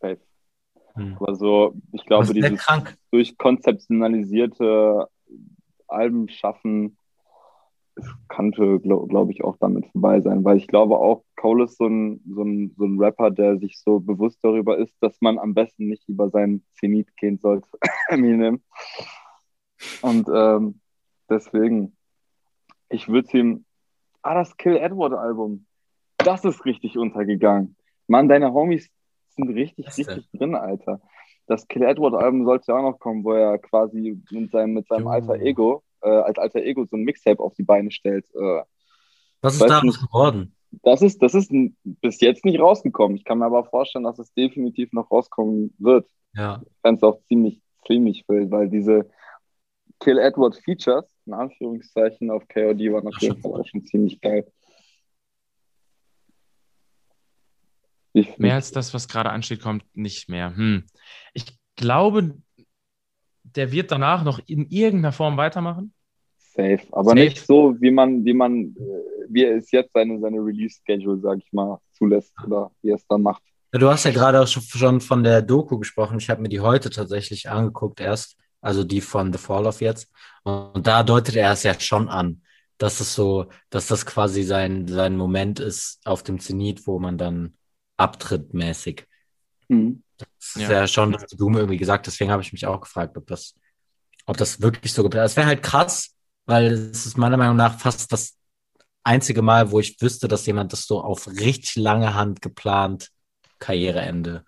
[0.00, 0.18] Safe.
[0.94, 1.18] Hm.
[1.20, 2.66] Aber so, ich glaube, dieses
[3.10, 5.06] durch konzeptionalisierte
[5.86, 6.96] Alben schaffen,
[8.28, 11.86] könnte, glaube glaub ich, auch damit vorbei sein, weil ich glaube auch, Cole ist so
[11.86, 15.52] ein, so, ein, so ein Rapper, der sich so bewusst darüber ist, dass man am
[15.52, 17.68] besten nicht über seinen Zenit gehen sollte.
[20.00, 20.80] Und ähm,
[21.28, 21.94] deswegen,
[22.88, 23.64] ich würde ihm.
[24.22, 25.67] Ah, das Kill Edward Album.
[26.28, 27.76] Das ist richtig untergegangen.
[28.06, 28.90] Mann, deine Homies
[29.30, 31.00] sind richtig, richtig drin, Alter.
[31.46, 34.86] Das Kill Edward Album sollte ja auch noch kommen, wo er quasi mit seinem, mit
[34.86, 38.26] seinem alter Ego, äh, als alter Ego so ein Mixtape auf die Beine stellt.
[38.34, 38.62] Äh,
[39.40, 40.54] Was ist daraus geworden?
[40.82, 41.50] Das ist, das ist
[41.82, 43.16] bis jetzt nicht rausgekommen.
[43.16, 46.06] Ich kann mir aber vorstellen, dass es definitiv noch rauskommen wird.
[46.34, 46.60] Ja.
[46.62, 49.08] Ich fände es auch ziemlich, ziemlich wild, weil diese,
[50.00, 54.46] Kill Edward Features, in Anführungszeichen, auf KOD waren auf jeden Fall auch schon ziemlich geil.
[58.38, 60.54] Mehr als das, was gerade ansteht, kommt nicht mehr.
[60.56, 60.84] Hm.
[61.34, 61.44] Ich
[61.76, 62.36] glaube,
[63.42, 65.92] der wird danach noch in irgendeiner Form weitermachen.
[66.38, 67.20] Safe, aber Safe.
[67.20, 71.38] nicht so, wie man, wie man, äh, wie er es jetzt seine, seine Release-Schedule, sag
[71.38, 73.42] ich mal, zulässt oder wie er es da macht.
[73.72, 76.18] Ja, du hast ja gerade auch schon von der Doku gesprochen.
[76.18, 80.10] Ich habe mir die heute tatsächlich angeguckt erst also die von The Fall of jetzt.
[80.42, 82.42] Und da deutet er es ja schon an,
[82.78, 87.18] dass es so, dass das quasi sein, sein Moment ist auf dem Zenit, wo man
[87.18, 87.54] dann
[87.98, 89.06] abtritt mäßig.
[89.68, 90.02] Mhm.
[90.16, 92.80] Das ist ja, ja schon, was du mir irgendwie gesagt, deswegen habe ich mich auch
[92.80, 93.54] gefragt, ob das,
[94.24, 95.32] ob das wirklich so geplant ist.
[95.32, 98.38] Es wäre halt krass, weil es ist meiner Meinung nach fast das
[99.04, 103.10] einzige Mal, wo ich wüsste, dass jemand das so auf richtig lange Hand geplant
[103.58, 104.44] Karriereende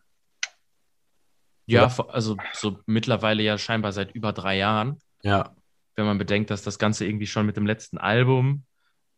[1.70, 4.98] ja, also so mittlerweile ja scheinbar seit über drei Jahren.
[5.22, 5.54] Ja.
[5.94, 8.64] Wenn man bedenkt, dass das Ganze irgendwie schon mit dem letzten Album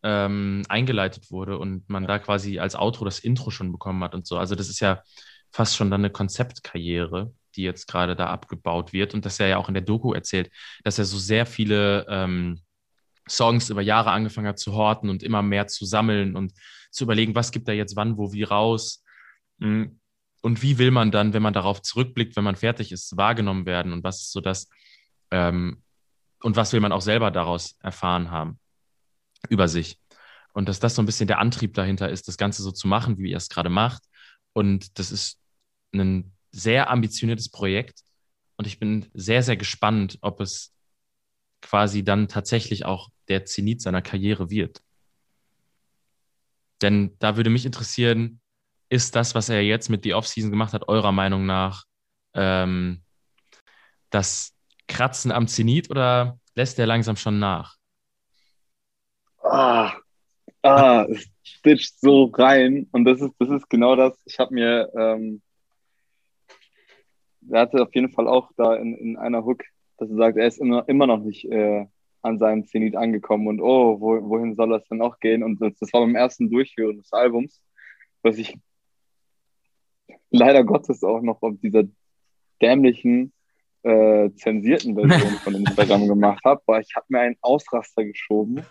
[0.03, 4.27] ähm, eingeleitet wurde und man da quasi als Outro das Intro schon bekommen hat und
[4.27, 4.37] so.
[4.37, 5.01] Also das ist ja
[5.51, 9.13] fast schon dann eine Konzeptkarriere, die jetzt gerade da abgebaut wird.
[9.13, 10.51] Und dass er ja auch in der Doku erzählt,
[10.83, 12.59] dass er so sehr viele ähm,
[13.29, 16.53] Songs über Jahre angefangen hat zu horten und immer mehr zu sammeln und
[16.91, 19.03] zu überlegen, was gibt er jetzt wann, wo, wie raus.
[19.59, 19.99] Mhm
[20.43, 23.93] und wie will man dann, wenn man darauf zurückblickt, wenn man fertig ist, wahrgenommen werden?
[23.93, 24.67] Und was ist so das,
[25.31, 25.81] ähm,
[26.41, 28.59] und was will man auch selber daraus erfahren haben
[29.49, 29.97] über sich.
[30.53, 33.17] Und dass das so ein bisschen der Antrieb dahinter ist, das Ganze so zu machen,
[33.17, 34.03] wie er es gerade macht.
[34.53, 35.39] Und das ist
[35.93, 38.01] ein sehr ambitioniertes Projekt.
[38.57, 40.73] Und ich bin sehr, sehr gespannt, ob es
[41.61, 44.81] quasi dann tatsächlich auch der Zenit seiner Karriere wird.
[46.81, 48.41] Denn da würde mich interessieren,
[48.89, 51.85] ist das, was er jetzt mit The Offseason gemacht hat, eurer Meinung nach
[52.35, 53.01] ähm,
[54.09, 54.53] das
[54.87, 57.77] Kratzen am Zenit oder lässt er langsam schon nach?
[59.43, 59.93] Ah,
[60.61, 64.17] ah es stitcht so rein und das ist, das ist genau das.
[64.25, 65.41] Ich habe mir, ähm,
[67.49, 69.63] er hatte auf jeden Fall auch da in, in einer Hook,
[69.97, 71.85] dass er sagt, er ist immer, immer noch nicht äh,
[72.21, 75.43] an seinem Zenit angekommen und oh, wo, wohin soll das denn auch gehen?
[75.43, 77.61] Und das, das war beim ersten Durchführen des Albums,
[78.21, 78.57] was ich
[80.31, 81.83] leider Gottes auch noch auf dieser
[82.61, 83.33] dämlichen,
[83.83, 88.65] äh, zensierten Version von Instagram gemacht habe, weil ich habe mir einen Ausraster geschoben.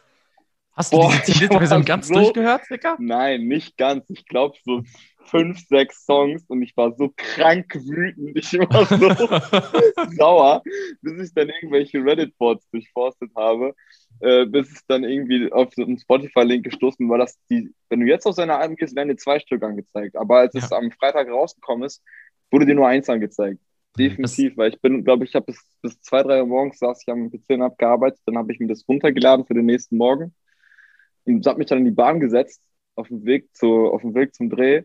[0.74, 2.96] Hast du Boah, ich Zenit-Version war ganz so- durchgehört, Digga?
[2.98, 4.08] Nein, nicht ganz.
[4.10, 4.82] Ich glaube so
[5.26, 8.36] fünf, sechs Songs und ich war so krank wütend.
[8.36, 10.62] Ich war so sauer,
[11.00, 13.74] bis ich dann irgendwelche Reddit-Boards durchforstet habe,
[14.20, 18.06] äh, bis es dann irgendwie auf so einen Spotify-Link gestoßen war, dass die, wenn du
[18.06, 20.16] jetzt auf seine Alben gehst, werden dir zwei Stück angezeigt.
[20.16, 20.78] Aber als es Ja.
[20.78, 22.02] am Freitag rausgekommen ist,
[22.50, 23.60] wurde dir nur eins angezeigt.
[23.98, 27.12] Definitiv, weil ich bin, glaube ich, habe bis, bis zwei, drei Uhr morgens saß ich
[27.12, 30.34] am PC und habe gearbeitet, dann habe ich mir das runtergeladen für den nächsten Morgen
[31.24, 32.62] und habe mich dann in die Bahn gesetzt
[32.94, 34.82] auf dem Weg zu, auf dem Weg zum Dreh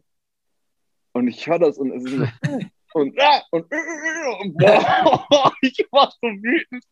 [1.13, 2.27] und ich höre das und es ist so
[2.93, 3.65] und, ah, und,
[4.41, 6.83] und boah, ich war so wütend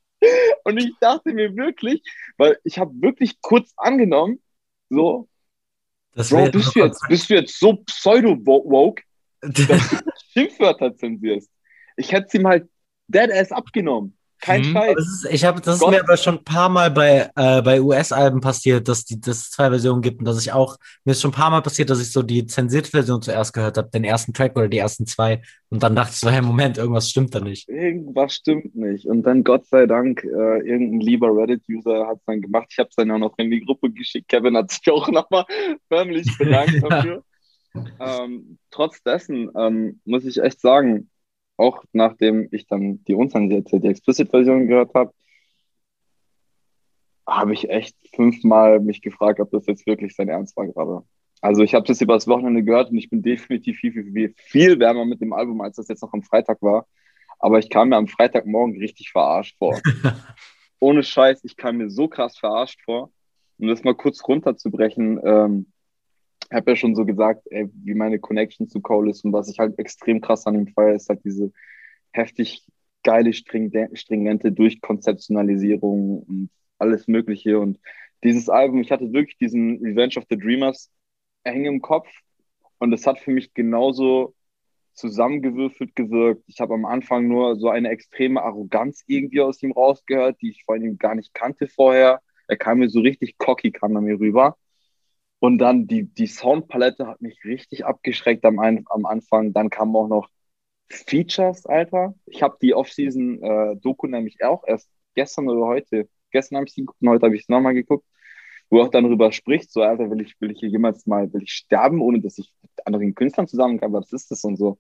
[0.64, 2.02] und ich dachte mir wirklich,
[2.38, 4.42] weil ich habe wirklich kurz angenommen,
[4.90, 5.28] so,
[6.14, 9.04] Das Bro, bist du jetzt, bist du jetzt so pseudo-woke,
[9.42, 9.98] dass du
[10.32, 11.52] Schimpfwörter zensierst?
[11.98, 12.68] Ich hätte sie mal
[13.08, 14.18] dead-ass abgenommen.
[14.42, 14.74] Kein Hm.
[14.74, 14.96] Scheiß.
[14.96, 17.82] Das ist, ich hab, das ist mir aber schon ein paar Mal bei, äh, bei
[17.82, 21.22] US-Alben passiert, dass die, dass es zwei Versionen gibt und dass ich auch, mir ist
[21.22, 24.04] schon ein paar Mal passiert, dass ich so die zensierte Version zuerst gehört habe, den
[24.04, 27.34] ersten Track oder die ersten zwei und dann dachte ich so, hey, Moment, irgendwas stimmt
[27.36, 27.68] da nicht.
[27.68, 29.06] Irgendwas stimmt nicht.
[29.06, 32.68] Und dann Gott sei Dank, äh, irgendein lieber Reddit-User hat es dann gemacht.
[32.70, 34.28] Ich habe es dann auch noch in die Gruppe geschickt.
[34.30, 35.46] Kevin hat sich auch nochmal
[35.90, 36.90] förmlich bedankt Ja.
[36.90, 37.24] dafür.
[38.00, 41.10] Ähm, trotz dessen ähm, muss ich echt sagen,
[41.58, 45.14] auch nachdem ich dann die unzensierte, die Explicit-Version gehört habe,
[47.28, 51.04] habe ich echt fünfmal mich gefragt, ob das jetzt wirklich sein Ernst war gerade.
[51.42, 54.34] Also ich habe das über das Wochenende gehört und ich bin definitiv viel, viel, viel,
[54.38, 56.88] viel wärmer mit dem Album, als das jetzt noch am Freitag war.
[57.40, 59.80] Aber ich kam mir am Freitagmorgen richtig verarscht vor.
[60.80, 63.12] Ohne Scheiß, ich kam mir so krass verarscht vor.
[63.58, 65.72] Um das mal kurz runterzubrechen, ähm,
[66.52, 69.60] habe ja schon so gesagt, ey, wie meine Connection zu Cole ist und was ich
[69.60, 71.52] halt extrem krass an ihm feiere, ist halt diese
[72.12, 72.66] heftig
[73.04, 77.60] geile, stringente, Durchkonzeptionalisierung und alles Mögliche.
[77.60, 77.80] Und
[78.24, 80.92] dieses Album, ich hatte wirklich diesen Revenge of the Dreamers
[81.44, 82.10] hängen im Kopf
[82.80, 84.34] und es hat für mich genauso
[84.94, 86.44] zusammengewürfelt gewirkt.
[86.48, 90.64] Ich habe am Anfang nur so eine extreme Arroganz irgendwie aus ihm rausgehört, die ich
[90.64, 92.22] vor ihm gar nicht kannte vorher.
[92.48, 94.58] Er kam mir so richtig cocky, kam er mir rüber.
[95.40, 99.54] Und dann die, die Soundpalette hat mich richtig abgeschreckt am, am Anfang.
[99.54, 100.30] Dann kamen auch noch
[100.90, 102.16] Features, Alter.
[102.26, 106.10] Ich habe die Off-Season-Doku nämlich auch erst gestern oder heute.
[106.32, 108.06] Gestern habe ich sie geguckt und heute habe ich es nochmal geguckt,
[108.70, 111.44] wo auch dann darüber spricht, so, Alter, will ich, will ich hier jemals mal, will
[111.44, 114.78] ich sterben, ohne dass ich mit anderen Künstlern zusammenkam, was ist das und so.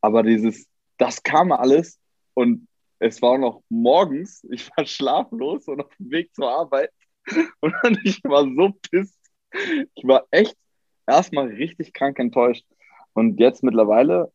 [0.00, 0.66] Aber dieses,
[0.96, 1.98] das kam alles
[2.34, 2.68] und
[2.98, 6.90] es war noch morgens, ich war schlaflos und auf dem Weg zur Arbeit
[7.60, 9.18] und ich war so pisst.
[9.50, 10.56] Ich war echt
[11.06, 12.66] erstmal richtig krank enttäuscht.
[13.12, 14.32] Und jetzt mittlerweile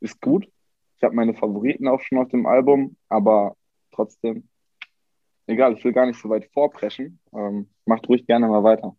[0.00, 0.50] ist gut.
[0.96, 3.56] Ich habe meine Favoriten auch schon auf dem Album, aber
[3.92, 4.48] trotzdem,
[5.46, 7.20] egal, ich will gar nicht so weit vorpreschen.
[7.32, 8.96] Ähm, macht ruhig gerne mal weiter.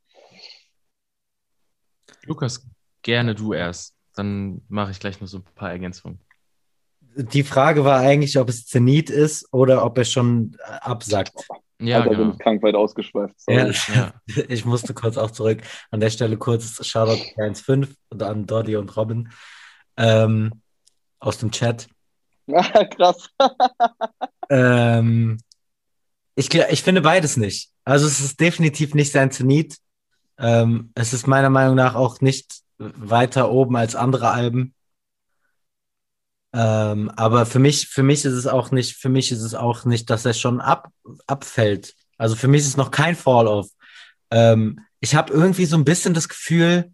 [2.23, 2.65] Lukas,
[3.01, 3.95] gerne du erst.
[4.13, 6.19] Dann mache ich gleich noch so ein paar Ergänzungen.
[7.15, 11.33] Die Frage war eigentlich, ob es Zenit ist oder ob er schon absagt.
[11.81, 12.31] Ja, Alter, bin genau.
[12.33, 13.39] ich krank weit ausgeschweift.
[13.39, 13.57] Sorry.
[13.57, 14.13] Ja, Ja.
[14.49, 15.61] ich musste kurz auch zurück.
[15.91, 19.29] An der Stelle kurz Shoutout 1.5 und an Doddy und Robin
[19.97, 20.61] ähm,
[21.19, 21.87] aus dem Chat.
[22.47, 23.29] Krass.
[24.49, 25.37] Ähm,
[26.35, 27.69] ich, ich finde beides nicht.
[27.83, 29.77] Also es ist definitiv nicht sein Zenit.
[30.37, 34.73] Ähm, es ist meiner Meinung nach auch nicht weiter oben als andere Alben.
[36.53, 39.85] Ähm, aber für mich, für mich ist es auch nicht, für mich ist es auch
[39.85, 40.89] nicht, dass er schon ab,
[41.27, 41.93] abfällt.
[42.17, 43.69] Also für mich ist es noch kein Fall-off.
[44.31, 46.91] Ähm, ich habe irgendwie so ein bisschen das Gefühl,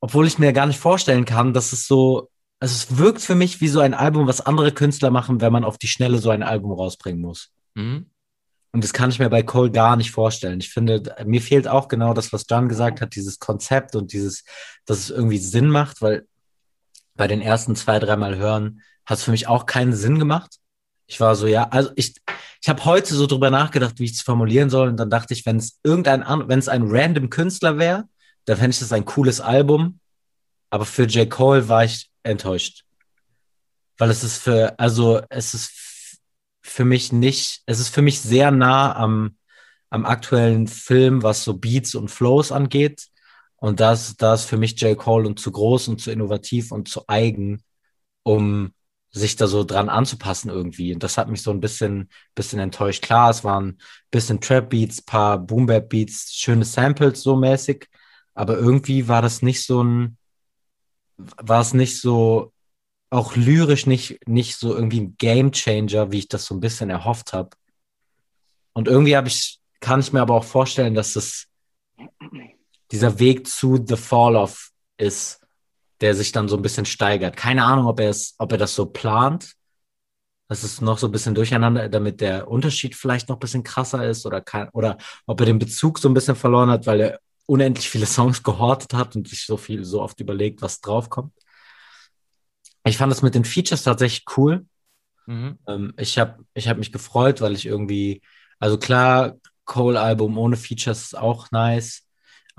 [0.00, 3.60] obwohl ich mir gar nicht vorstellen kann, dass es so, also es wirkt für mich
[3.60, 6.42] wie so ein Album, was andere Künstler machen, wenn man auf die Schnelle so ein
[6.42, 7.50] Album rausbringen muss.
[7.74, 8.10] Mhm.
[8.72, 10.60] Und das kann ich mir bei Cole gar nicht vorstellen.
[10.60, 14.44] Ich finde, mir fehlt auch genau das, was John gesagt hat, dieses Konzept und dieses,
[14.84, 16.26] dass es irgendwie Sinn macht, weil
[17.14, 20.56] bei den ersten zwei, dreimal hören hat es für mich auch keinen Sinn gemacht.
[21.06, 22.14] Ich war so, ja, also ich,
[22.62, 24.88] ich habe heute so drüber nachgedacht, wie ich es formulieren soll.
[24.88, 28.04] Und dann dachte ich, wenn es irgendein, wenn es ein random Künstler wäre,
[28.44, 29.98] dann fände ich das ein cooles Album.
[30.70, 31.28] Aber für J.
[31.28, 32.84] Cole war ich enttäuscht.
[33.98, 36.20] Weil es ist für, also es ist
[36.62, 39.36] für mich nicht, es ist für mich sehr nah am,
[39.90, 43.08] am aktuellen Film, was so Beats und Flows angeht.
[43.60, 44.96] Und das, da ist für mich J.
[44.96, 47.62] Cole und zu groß und zu innovativ und zu eigen,
[48.22, 48.72] um
[49.12, 50.94] sich da so dran anzupassen irgendwie.
[50.94, 53.02] Und das hat mich so ein bisschen, bisschen enttäuscht.
[53.02, 53.78] Klar, es waren
[54.10, 57.88] bisschen Trap-Beats, paar Boom-Bap-Beats, schöne Samples so mäßig.
[58.34, 60.16] Aber irgendwie war das nicht so ein,
[61.16, 62.52] war es nicht so,
[63.10, 66.90] auch lyrisch nicht, nicht so irgendwie ein Game Changer, wie ich das so ein bisschen
[66.90, 67.50] erhofft habe.
[68.72, 71.48] Und irgendwie habe ich kann ich mir aber auch vorstellen, dass es
[72.92, 75.40] dieser Weg zu The Fall of ist,
[76.00, 77.36] der sich dann so ein bisschen steigert.
[77.36, 79.54] Keine Ahnung, ob er es, ob er das so plant.
[80.48, 84.08] Das ist noch so ein bisschen durcheinander, damit der Unterschied vielleicht noch ein bisschen krasser
[84.08, 87.20] ist oder kann, oder ob er den Bezug so ein bisschen verloren hat, weil er
[87.46, 91.32] unendlich viele Songs gehortet hat und sich so viel, so oft überlegt, was draufkommt.
[92.84, 94.66] Ich fand das mit den Features tatsächlich cool.
[95.26, 95.58] Mhm.
[95.68, 98.22] Ähm, ich habe ich hab mich gefreut, weil ich irgendwie,
[98.58, 102.06] also klar, Cole-Album ohne Features ist auch nice,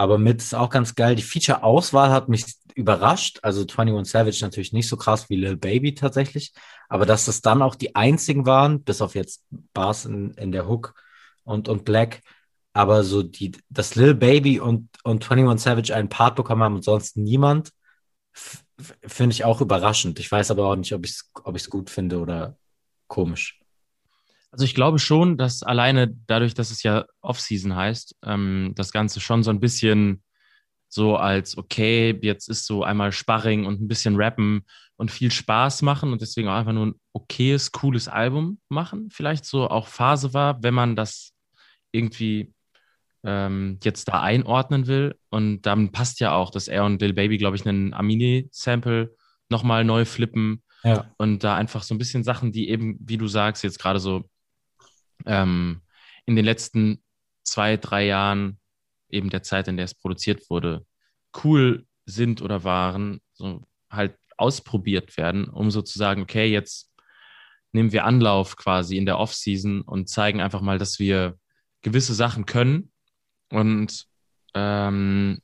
[0.01, 1.13] aber mit ist auch ganz geil.
[1.13, 3.37] Die Feature-Auswahl hat mich überrascht.
[3.43, 6.53] Also 21 Savage natürlich nicht so krass wie Lil Baby tatsächlich,
[6.89, 10.67] aber dass das dann auch die einzigen waren, bis auf jetzt Bars in, in der
[10.67, 10.95] Hook
[11.43, 12.21] und, und Black,
[12.73, 16.83] aber so die, dass Lil Baby und, und 21 Savage einen Part bekommen haben und
[16.83, 17.71] sonst niemand,
[18.33, 20.17] finde ich auch überraschend.
[20.17, 22.57] Ich weiß aber auch nicht, ob ich es ob gut finde oder
[23.07, 23.60] komisch.
[24.51, 29.21] Also ich glaube schon, dass alleine dadurch, dass es ja Off-Season heißt, ähm, das Ganze
[29.21, 30.23] schon so ein bisschen
[30.89, 34.65] so als, okay, jetzt ist so einmal Sparring und ein bisschen Rappen
[34.97, 39.09] und viel Spaß machen und deswegen auch einfach nur ein okayes, cooles Album machen.
[39.09, 41.31] Vielleicht so auch Phase war, wenn man das
[41.93, 42.53] irgendwie
[43.23, 45.15] ähm, jetzt da einordnen will.
[45.29, 49.15] Und dann passt ja auch, dass er und Lil Baby, glaube ich, einen Amini-Sample
[49.49, 50.61] nochmal neu flippen.
[50.83, 51.09] Ja.
[51.17, 54.25] Und da einfach so ein bisschen Sachen, die eben, wie du sagst, jetzt gerade so
[55.25, 55.81] ähm,
[56.25, 57.03] in den letzten
[57.43, 58.59] zwei, drei Jahren,
[59.09, 60.85] eben der Zeit, in der es produziert wurde,
[61.43, 66.91] cool sind oder waren, so halt ausprobiert werden, um so zu sagen, okay, jetzt
[67.73, 71.37] nehmen wir Anlauf quasi in der Off-Season und zeigen einfach mal, dass wir
[71.81, 72.91] gewisse Sachen können.
[73.49, 74.05] Und
[74.53, 75.41] ähm,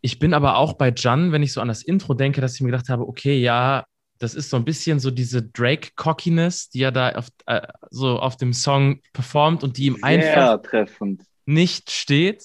[0.00, 2.60] ich bin aber auch bei Jan, wenn ich so an das Intro denke, dass ich
[2.60, 3.84] mir gedacht habe, okay, ja,
[4.18, 8.36] das ist so ein bisschen so diese Drake-Cockiness, die er da auf, äh, so auf
[8.36, 11.24] dem Song performt und die ihm Sehr einfach treffend.
[11.44, 12.44] nicht steht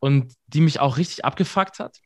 [0.00, 2.00] und die mich auch richtig abgefuckt hat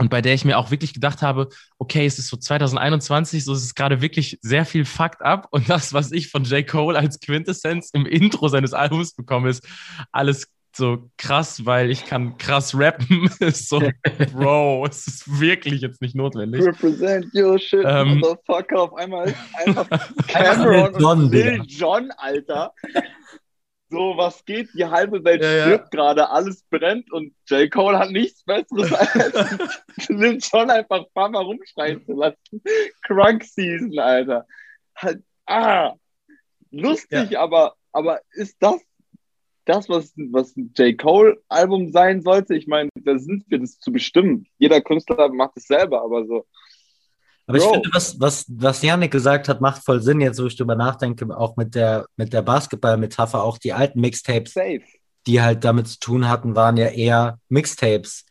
[0.00, 3.52] und bei der ich mir auch wirklich gedacht habe, okay, es ist so 2021, so
[3.52, 6.66] ist es gerade wirklich sehr viel fucked up und das, was ich von J.
[6.66, 9.68] Cole als Quintessenz im Intro seines Albums bekomme, ist
[10.10, 13.30] alles so krass, weil ich kann krass rappen.
[13.40, 13.80] ist so,
[14.32, 16.64] Bro, es ist wirklich jetzt nicht notwendig.
[16.64, 18.82] Represent your shit, ähm, motherfucker.
[18.82, 19.88] Auf einmal ist einfach
[20.28, 22.72] Cameron und Lil John, Alter
[23.90, 24.68] so, was geht?
[24.74, 26.00] Die halbe Welt ja, stirbt ja.
[26.00, 27.70] gerade, alles brennt und J.
[27.70, 32.62] Cole hat nichts Besseres als nimmt schon einfach ein paar Mal rumschreien zu lassen.
[33.02, 34.46] Crunk Season, Alter.
[34.94, 35.94] Halt, ah,
[36.70, 37.40] lustig, ja.
[37.40, 38.80] aber, aber ist das
[39.64, 40.96] das, was, was ein J.
[40.98, 42.54] Cole-Album sein sollte?
[42.54, 44.46] Ich meine, da sind wir das zu bestimmen.
[44.58, 46.44] Jeder Künstler macht es selber, aber so
[47.50, 47.64] aber Bro.
[47.66, 50.76] ich finde, was, was, was Janik gesagt hat, macht voll Sinn, jetzt wo ich drüber
[50.76, 54.82] nachdenke, auch mit der, mit der Basketball-Metapher, auch die alten Mixtapes, Safe.
[55.26, 58.24] die halt damit zu tun hatten, waren ja eher Mixtapes.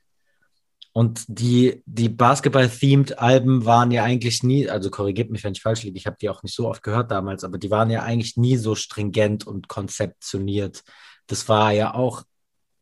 [0.93, 5.83] Und die, die Basketball-themed Alben waren ja eigentlich nie, also korrigiert mich, wenn ich falsch
[5.83, 8.37] liege, ich habe die auch nicht so oft gehört damals, aber die waren ja eigentlich
[8.37, 10.83] nie so stringent und konzeptioniert.
[11.29, 12.23] Das war ja auch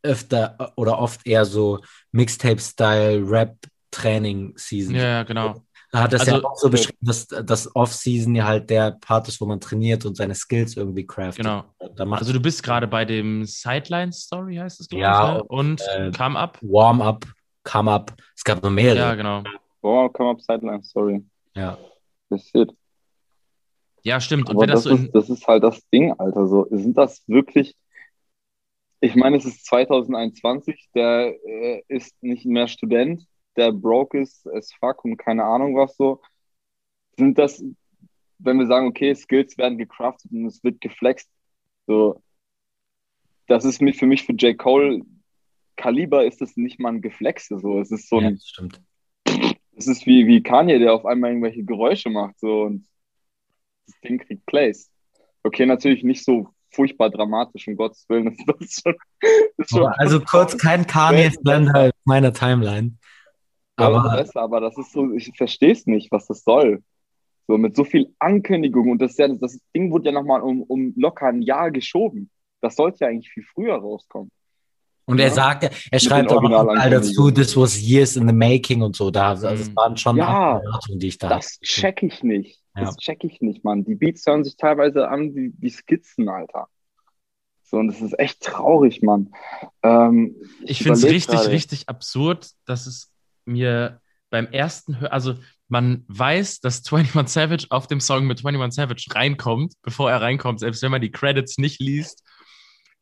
[0.04, 1.80] öfter oder oft eher so
[2.12, 4.96] Mixtape-Style, Rap-Training-Season.
[4.96, 5.64] Ja, genau.
[5.92, 9.28] Da hat das also, ja auch so beschrieben, dass das Off-Season ja halt der Part
[9.30, 11.46] ist, wo man trainiert und seine Skills irgendwie craftet.
[11.46, 11.64] Genau.
[12.14, 15.38] also du bist gerade bei dem Sideline-Story, heißt es, glaube ja, ich.
[15.38, 15.44] Ne?
[15.44, 16.58] Und äh, Come Up.
[16.62, 17.26] Warm-Up,
[17.64, 18.14] Come Up.
[18.36, 18.98] Es gab noch mehrere.
[18.98, 19.44] Ja, genau.
[19.82, 21.24] Warm-Up, Come Up, Sideline-Story.
[21.56, 21.78] Ja.
[22.30, 22.74] Das ist
[24.04, 24.50] Ja, stimmt.
[24.50, 26.48] Und wenn das, das, ist, das ist halt das Ding, Alter.
[26.48, 27.76] So, sind das wirklich.
[29.00, 34.74] Ich meine, es ist 2021, der äh, ist nicht mehr Student, der broke ist as
[34.74, 36.22] fuck und keine Ahnung was so,
[37.18, 37.64] sind das,
[38.40, 41.30] wenn wir sagen, okay, Skills werden gecraftet und es wird geflext,
[41.86, 42.22] so,
[43.48, 44.58] das ist für mich für J.
[44.58, 45.04] Cole
[45.76, 48.82] Kaliber ist das nicht mal ein Geflexe, so, es ist so ein, ja, stimmt.
[49.76, 52.88] es ist wie, wie Kanye, der auf einmal irgendwelche Geräusche macht, so, und
[53.86, 54.92] das Ding kriegt Plays.
[55.44, 58.38] Okay, natürlich nicht so furchtbar dramatisch, um Gottes Willen.
[58.48, 58.96] Das ist schon,
[59.58, 62.98] das ist schon also kurz kein Kanye-Blender auf meiner Timeline.
[63.76, 66.84] Aber, besser, aber das ist so, ich verstehe es nicht, was das soll.
[67.48, 70.94] So mit so viel Ankündigung und das, ja, das Ding wurde ja nochmal um, um
[70.98, 72.30] locker ein Jahr geschoben.
[72.60, 74.32] Das sollte ja eigentlich viel früher rauskommen.
[75.06, 78.82] Und er sagt, er schreibt auch noch mal dazu, this was years in the making
[78.82, 79.10] und so.
[79.10, 79.76] Da, also es mhm.
[79.78, 82.60] waren schon ja, Erwartungen, die ich da Das check ich nicht.
[82.78, 82.86] Ja.
[82.86, 83.84] Das check ich nicht, Mann.
[83.84, 86.68] Die Beats hören sich teilweise an wie, wie Skizzen, Alter.
[87.64, 89.34] So, und das ist echt traurig, Mann.
[89.84, 91.50] Ähm, ich, ich finde es richtig, grade.
[91.52, 93.12] richtig absurd, dass es
[93.46, 94.00] mir
[94.30, 95.36] beim ersten, Hör also
[95.68, 100.60] man weiß, dass 21 Savage auf dem Song mit 21 Savage reinkommt, bevor er reinkommt,
[100.60, 102.24] selbst wenn man die Credits nicht liest,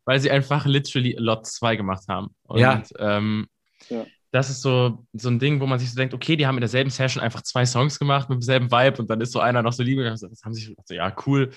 [0.06, 2.30] weil sie einfach literally Lot 2 gemacht haben.
[2.44, 2.82] Und Ja.
[2.98, 3.48] ähm,
[3.90, 4.06] Ja.
[4.36, 6.62] Das ist so, so ein Ding, wo man sich so denkt, okay, die haben in
[6.62, 9.72] derselben Session einfach zwei Songs gemacht mit demselben Vibe und dann ist so einer noch
[9.72, 11.52] so lieb und das haben sich so, ja, cool,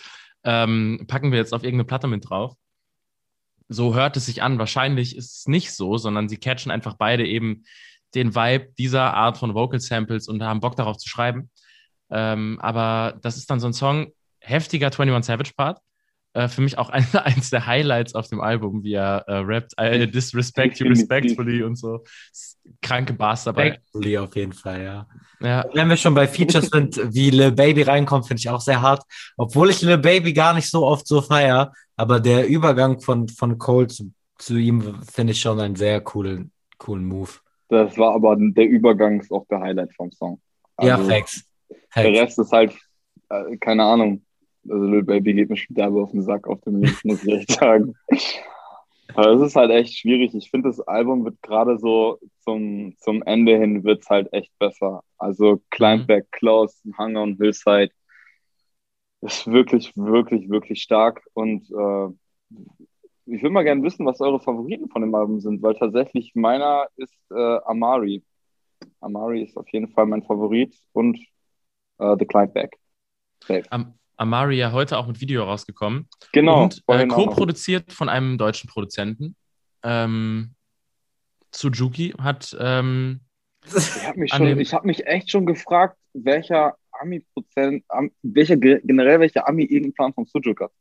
[0.45, 2.55] ähm, packen wir jetzt auf irgendeine Platte mit drauf.
[3.69, 4.61] So hört es sich an.
[4.61, 7.65] Wahrscheinlich ist es nicht so, sondern sie catchen einfach beide eben
[8.15, 11.51] den Vibe dieser Art von Vocal Samples und haben Bock darauf zu schreiben.
[12.11, 15.81] Ähm, aber das ist dann so ein Song, heftiger 21 Savage Part.
[16.39, 19.75] Äh, für mich auch ein, eins der Highlights auf dem Album, wie er äh, rappt,
[19.81, 22.05] I disrespect you respectfully und so.
[22.81, 23.73] Kranke Bars dabei.
[23.73, 25.07] Factory auf jeden Fall, ja.
[25.41, 28.81] Ja, Wenn wir schon bei Features sind, wie Lil Baby reinkommt, finde ich auch sehr
[28.81, 29.03] hart.
[29.37, 33.59] Obwohl ich Lil Baby gar nicht so oft so feier, aber der Übergang von, von
[33.59, 37.31] Cole zu, zu ihm finde ich schon einen sehr coolen, coolen Move.
[37.69, 40.41] Das war aber der Übergang ist auch der Highlight vom Song.
[40.81, 41.45] ja, Also, Facts.
[41.97, 42.13] Der.
[42.13, 42.75] Rest ist halt,
[43.29, 44.23] äh, keine Ahnung.
[44.71, 47.33] Also Lil Baby geht mir schon derbe auf den Sack auf dem Lied, muss ich
[47.33, 47.95] echt sagen.
[49.15, 50.35] Aber es ist halt echt schwierig.
[50.35, 55.03] Ich finde, das Album wird gerade so zum, zum Ende hin wird's halt echt besser.
[55.17, 57.91] Also Climbback, Close, Hunger und Hillside
[59.21, 61.23] ist wirklich, wirklich, wirklich stark.
[61.35, 62.09] Und äh,
[63.27, 66.87] ich würde mal gerne wissen, was eure Favoriten von dem Album sind, weil tatsächlich meiner
[66.97, 68.23] ist äh, Amari.
[69.01, 71.19] Amari ist auf jeden Fall mein Favorit und
[71.99, 72.77] äh, The Climbback.
[73.43, 73.65] Safe.
[73.71, 76.09] Am Amari ja heute auch mit Video rausgekommen.
[76.33, 76.65] Genau.
[76.65, 79.35] und äh, co-produziert von einem deutschen Produzenten.
[79.83, 80.55] Ähm,
[81.55, 83.21] Suzuki hat ähm,
[83.65, 88.81] Ich habe mich, schon- ich hab mich echt schon gefragt, welcher Ami-Prozent, Am, welcher ge-
[88.85, 90.73] generell welcher Ami irgendeinen Plan vom Sujuk hat.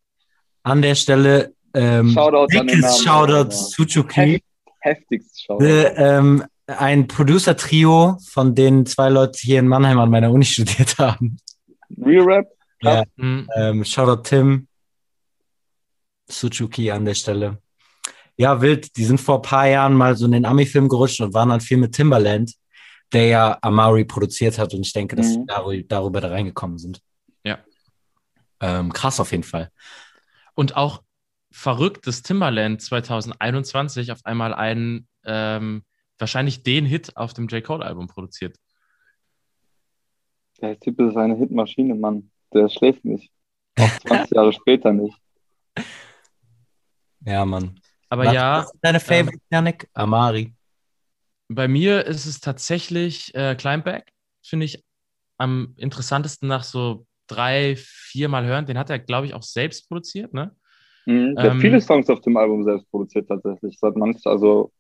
[0.64, 3.52] An der Stelle, ähm, Shoutouts an den dickes Namen, Shoutout ja.
[3.52, 4.20] Suzuki.
[4.20, 4.44] Heft,
[4.82, 5.60] heftigst Schau.
[5.60, 10.98] Äh, ähm, ein Producer-Trio, von denen zwei Leute hier in Mannheim an meiner Uni studiert
[10.98, 11.38] haben.
[12.02, 12.48] Real Rap?
[12.82, 14.68] Ja, mh, ähm, Shoutout Tim,
[16.30, 17.62] Suzuki an der Stelle.
[18.36, 18.96] Ja, wild.
[18.98, 21.62] Die sind vor ein paar Jahren mal so in den Ami-Film gerutscht und waren dann
[21.62, 22.54] viel mit Timbaland,
[23.14, 24.74] der ja Amari produziert hat.
[24.74, 25.48] Und ich denke, dass sie Mhm.
[25.48, 27.02] darüber, darüber da reingekommen sind.
[27.44, 27.58] Ja.
[28.60, 29.72] Ähm, krass auf jeden Fall.
[30.56, 31.04] und auch
[31.52, 35.84] verrückt, dass Timbaland 2021 auf einmal einen, ähm,
[36.18, 37.64] wahrscheinlich den Hit auf dem J.
[37.64, 38.58] Cole-Album produziert.
[40.62, 42.32] Der Typ ist eine Hitmaschine, Mann.
[42.54, 43.32] Der schläft nicht.
[43.78, 45.18] Auch 20 Jahre später nicht.
[47.26, 47.80] Ja, Mann.
[48.10, 49.90] Aber Was- ja, Was ist deine Favorite, Janik?
[49.94, 50.54] Amari.
[51.50, 54.12] bei mir ist es tatsächlich äh, Climbback,
[54.46, 54.84] finde ich
[55.38, 58.66] am interessantesten nach so drei, vier Mal hören.
[58.66, 60.56] Den hat er, glaube ich, auch selbst produziert, ne?
[61.06, 61.36] Mhm.
[61.36, 63.78] Der Ähm, hat viele Songs auf dem Album selbst produziert tatsächlich.
[63.80, 64.72] Das hat manch, also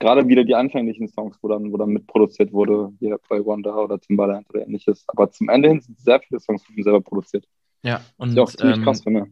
[0.00, 4.00] gerade wieder die anfänglichen Songs, wo dann, wo dann mitproduziert wurde, hier bei Wonder oder
[4.00, 5.04] Timbaland oder ähnliches.
[5.06, 7.46] Aber zum Ende hin sind sehr viele Songs von ihm selber produziert.
[7.82, 9.26] Ja, und auch ziemlich ähm, krass finde.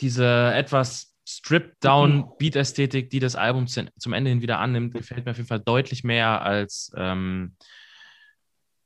[0.00, 5.30] diese etwas stripped-down Beat-Ästhetik, die das Album zu, zum Ende hin wieder annimmt, gefällt mir
[5.30, 7.54] auf jeden Fall deutlich mehr als ähm,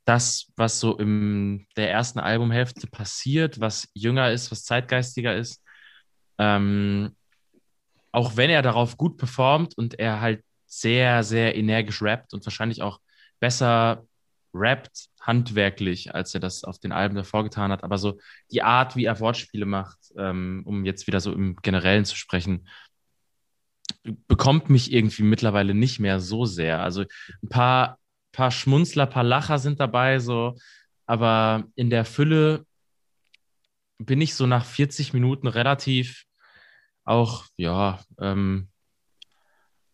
[0.05, 5.63] das, was so in der ersten Albumhälfte passiert, was jünger ist, was zeitgeistiger ist.
[6.37, 7.15] Ähm,
[8.11, 10.43] auch wenn er darauf gut performt und er halt
[10.79, 12.99] sehr, sehr energisch rappt und wahrscheinlich auch
[13.39, 14.05] besser
[14.53, 17.83] rappt handwerklich, als er das auf den Alben davor getan hat.
[17.83, 18.19] Aber so
[18.51, 22.67] die Art, wie er Wortspiele macht, ähm, um jetzt wieder so im Generellen zu sprechen,
[24.27, 26.81] bekommt mich irgendwie mittlerweile nicht mehr so sehr.
[26.81, 27.05] Also
[27.43, 27.97] ein paar,
[28.31, 30.55] paar Schmunzler, paar Lacher sind dabei, so,
[31.05, 32.65] aber in der Fülle
[33.97, 36.25] bin ich so nach 40 Minuten relativ
[37.03, 38.69] auch, ja, ähm,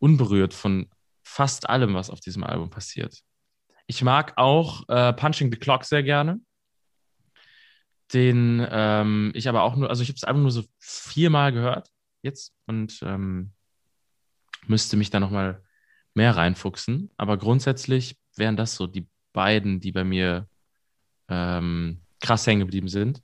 [0.01, 0.89] unberührt von
[1.23, 3.21] fast allem, was auf diesem Album passiert.
[3.87, 6.41] Ich mag auch äh, Punching the Clock sehr gerne.
[8.13, 11.89] Den ähm, ich aber auch nur, also ich habe das Album nur so viermal gehört
[12.23, 13.53] jetzt und ähm,
[14.67, 15.63] müsste mich da nochmal
[16.13, 17.11] mehr reinfuchsen.
[17.15, 20.49] Aber grundsätzlich wären das so die beiden, die bei mir
[21.29, 23.21] ähm, krass hängen geblieben sind.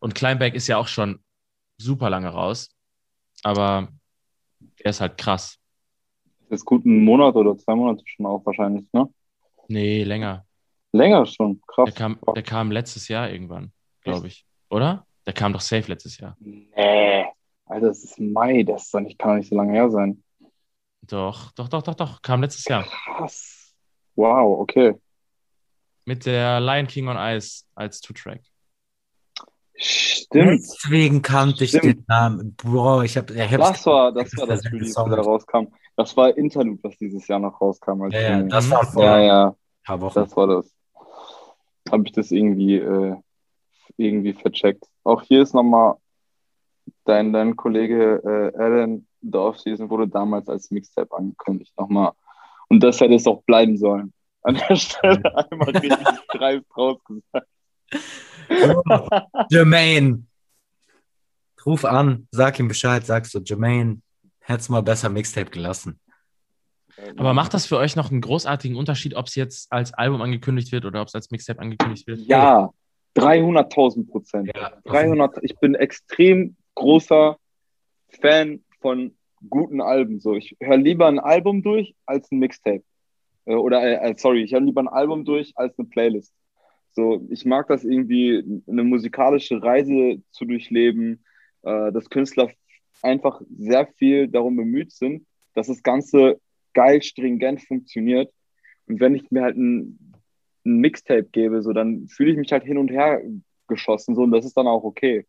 [0.00, 1.22] Und Kleinberg ist ja auch schon
[1.78, 2.70] super lange raus,
[3.42, 3.88] aber
[4.78, 5.59] er ist halt krass.
[6.50, 9.08] Ist gut einen Monat oder zwei Monate schon auch wahrscheinlich, ne?
[9.68, 10.44] Nee, länger.
[10.92, 11.86] Länger schon, krass.
[11.86, 13.72] Der kam, der kam letztes Jahr irgendwann,
[14.02, 14.44] glaube ich.
[14.68, 15.06] Oder?
[15.26, 16.36] Der kam doch safe letztes Jahr.
[16.40, 17.26] Nee.
[17.66, 20.24] Alter, das ist Mai, das ist doch nicht, kann doch nicht so lange her sein.
[21.02, 22.20] Doch, doch, doch, doch, doch.
[22.20, 22.82] Kam letztes Jahr.
[22.82, 23.72] Krass.
[24.16, 24.94] Wow, okay.
[26.04, 28.42] Mit der Lion King on Ice als Two-Track.
[29.82, 30.60] Stimmt.
[30.60, 31.84] Deswegen kannte ich Stimmt.
[31.84, 32.54] den Namen.
[32.54, 33.32] Bro, ich habe.
[33.32, 35.10] Ich Das war das, war das Release, Song.
[35.10, 35.68] da rauskam.
[35.96, 38.06] Das war Interlude, was dieses Jahr noch rauskam.
[38.10, 39.54] Ja, ja, das war vor ja, ja,
[39.86, 40.70] das war das.
[41.90, 43.16] habe ich das irgendwie, äh,
[43.96, 44.84] irgendwie vercheckt.
[45.02, 45.94] Auch hier ist nochmal
[47.04, 51.72] dein, dein Kollege äh, Alan, The Off-Season wurde damals als Mixtape angekündigt.
[51.78, 52.12] Nochmal.
[52.68, 54.12] Und das hätte es auch bleiben sollen.
[54.42, 57.46] An der Stelle einmal richtig dreist rausgesagt.
[59.50, 60.24] Jermaine.
[61.64, 64.00] Ruf an, sag ihm Bescheid, sagst du, Jermaine,
[64.40, 66.00] hättest mal besser Mixtape gelassen.
[67.16, 70.72] Aber macht das für euch noch einen großartigen Unterschied, ob es jetzt als Album angekündigt
[70.72, 72.20] wird oder ob es als Mixtape angekündigt wird?
[72.20, 72.70] Ja,
[73.16, 74.50] 300.000 Prozent.
[74.54, 77.36] Ja, 300, ich bin extrem großer
[78.20, 79.16] Fan von
[79.48, 80.20] guten Alben.
[80.20, 82.82] So, ich höre lieber ein Album durch als ein Mixtape.
[83.46, 86.32] Äh, Oder, äh, sorry, ich höre lieber ein Album durch als eine Playlist.
[86.92, 91.24] So, ich mag das irgendwie, eine musikalische Reise zu durchleben,
[91.62, 92.50] äh, dass Künstler
[93.02, 96.40] einfach sehr viel darum bemüht sind, dass das Ganze
[96.74, 98.32] geil stringent funktioniert.
[98.86, 100.14] Und wenn ich mir halt ein,
[100.64, 103.22] ein Mixtape gebe, so, dann fühle ich mich halt hin und her
[103.68, 105.26] geschossen, so, und das ist dann auch okay.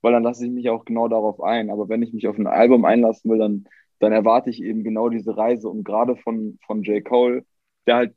[0.00, 1.70] Weil dann lasse ich mich auch genau darauf ein.
[1.70, 3.64] Aber wenn ich mich auf ein Album einlassen will, dann,
[3.98, 5.68] dann erwarte ich eben genau diese Reise.
[5.68, 7.04] Und gerade von, von J.
[7.04, 7.44] Cole,
[7.86, 8.14] der halt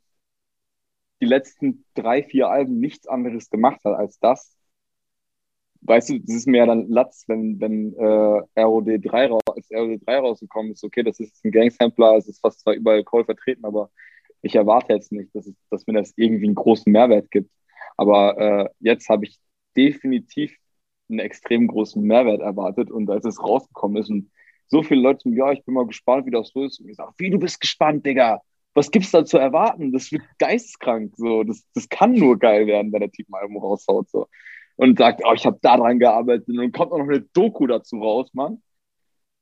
[1.20, 4.56] die letzten drei, vier Alben nichts anderes gemacht hat als das.
[5.82, 9.70] Weißt du, das ist mir ja dann Latz, wenn, wenn äh, ROD 3 raus, als
[9.70, 13.24] ROD 3 rausgekommen ist, okay, das ist ein Gangsampler, es ist fast zwar überall Cole
[13.24, 13.90] vertreten, aber
[14.42, 17.50] ich erwarte jetzt nicht, dass, es, dass mir das irgendwie einen großen Mehrwert gibt.
[17.96, 19.38] Aber äh, jetzt habe ich
[19.76, 20.56] definitiv
[21.08, 24.30] einen extrem großen Mehrwert erwartet und als es rausgekommen ist und
[24.68, 26.80] so viele Leute, ja, ich bin mal gespannt, wie das so ist.
[26.80, 28.42] Und ich sage, wie, du bist gespannt, Digga.
[28.76, 29.90] Was gibt's da zu erwarten?
[29.90, 31.14] Das wird geisteskrank.
[31.16, 31.44] So.
[31.44, 34.10] Das, das kann nur geil werden, wenn der Typ ein Album raushaut.
[34.10, 34.28] So.
[34.76, 36.46] Und sagt, oh, ich habe da dran gearbeitet.
[36.48, 38.62] Und dann kommt auch noch eine Doku dazu raus, Mann.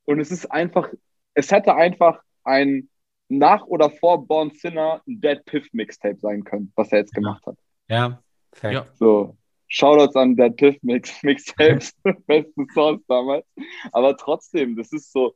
[0.05, 0.89] Und es ist einfach,
[1.35, 2.89] es hätte einfach ein
[3.29, 7.45] nach oder vor Born Sinner ein Dead Piff Mixtape sein können, was er jetzt gemacht
[7.45, 7.57] hat.
[7.89, 8.23] Ja,
[8.53, 8.71] fair.
[8.71, 8.87] Ja.
[8.95, 11.93] So, Shoutouts an Dead Piff Mix, Mixtapes,
[12.27, 13.45] besten Songs damals.
[13.91, 15.35] Aber trotzdem, das ist so,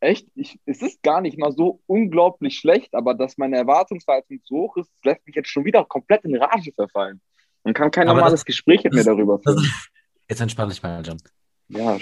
[0.00, 4.56] echt, ich, es ist gar nicht mal so unglaublich schlecht, aber dass meine Erwartungshaltung so
[4.56, 7.20] hoch ist, lässt mich jetzt schon wieder komplett in Rage verfallen.
[7.64, 9.64] Man kann kein Aber normales das- Gespräch mit mir darüber führen.
[10.28, 11.18] jetzt entspann dich mal, John.
[11.68, 11.98] Ja,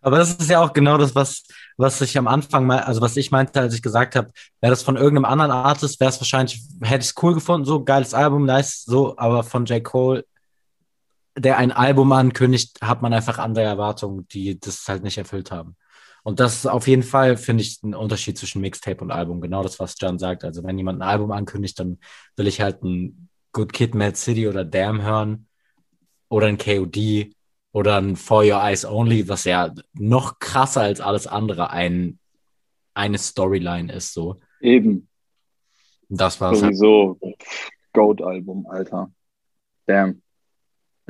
[0.00, 1.44] Aber das ist ja auch genau das, was,
[1.76, 4.82] was ich am Anfang mal, also was ich meinte, als ich gesagt habe, wäre das
[4.82, 8.44] von irgendeinem anderen Artist, wäre es wahrscheinlich, hätte ich es cool gefunden, so geiles Album,
[8.46, 9.82] nice, so, aber von J.
[9.84, 10.24] Cole,
[11.36, 15.76] der ein Album ankündigt, hat man einfach andere Erwartungen, die das halt nicht erfüllt haben.
[16.22, 19.40] Und das ist auf jeden Fall, finde ich, ein Unterschied zwischen Mixtape und Album.
[19.40, 20.44] Genau das, was John sagt.
[20.44, 21.98] Also wenn jemand ein Album ankündigt, dann
[22.36, 25.48] will ich halt ein Good Kid, Mad City oder Damn hören
[26.28, 27.34] oder ein KOD
[27.72, 32.18] oder ein For Your Eyes Only, was ja noch krasser als alles andere ein,
[32.94, 34.14] eine Storyline ist.
[34.14, 34.40] So.
[34.60, 35.08] eben,
[36.08, 36.50] das war.
[36.50, 36.60] Halt.
[36.60, 37.18] sowieso.
[37.92, 39.12] Goat-Album, Alter.
[39.86, 40.22] Damn.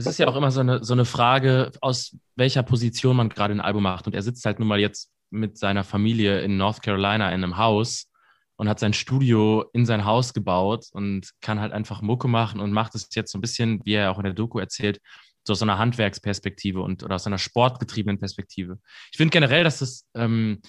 [0.07, 3.55] Es ist ja auch immer so eine, so eine Frage, aus welcher Position man gerade
[3.55, 4.07] ein Album macht.
[4.07, 7.57] Und er sitzt halt nun mal jetzt mit seiner Familie in North Carolina in einem
[7.57, 8.11] Haus
[8.57, 12.73] und hat sein Studio in sein Haus gebaut und kann halt einfach Mucke machen und
[12.73, 15.01] macht es jetzt so ein bisschen, wie er auch in der Doku erzählt,
[15.45, 18.79] so aus einer Handwerksperspektive und oder aus einer sportgetriebenen Perspektive.
[19.11, 20.61] Ich finde generell, dass das ähm,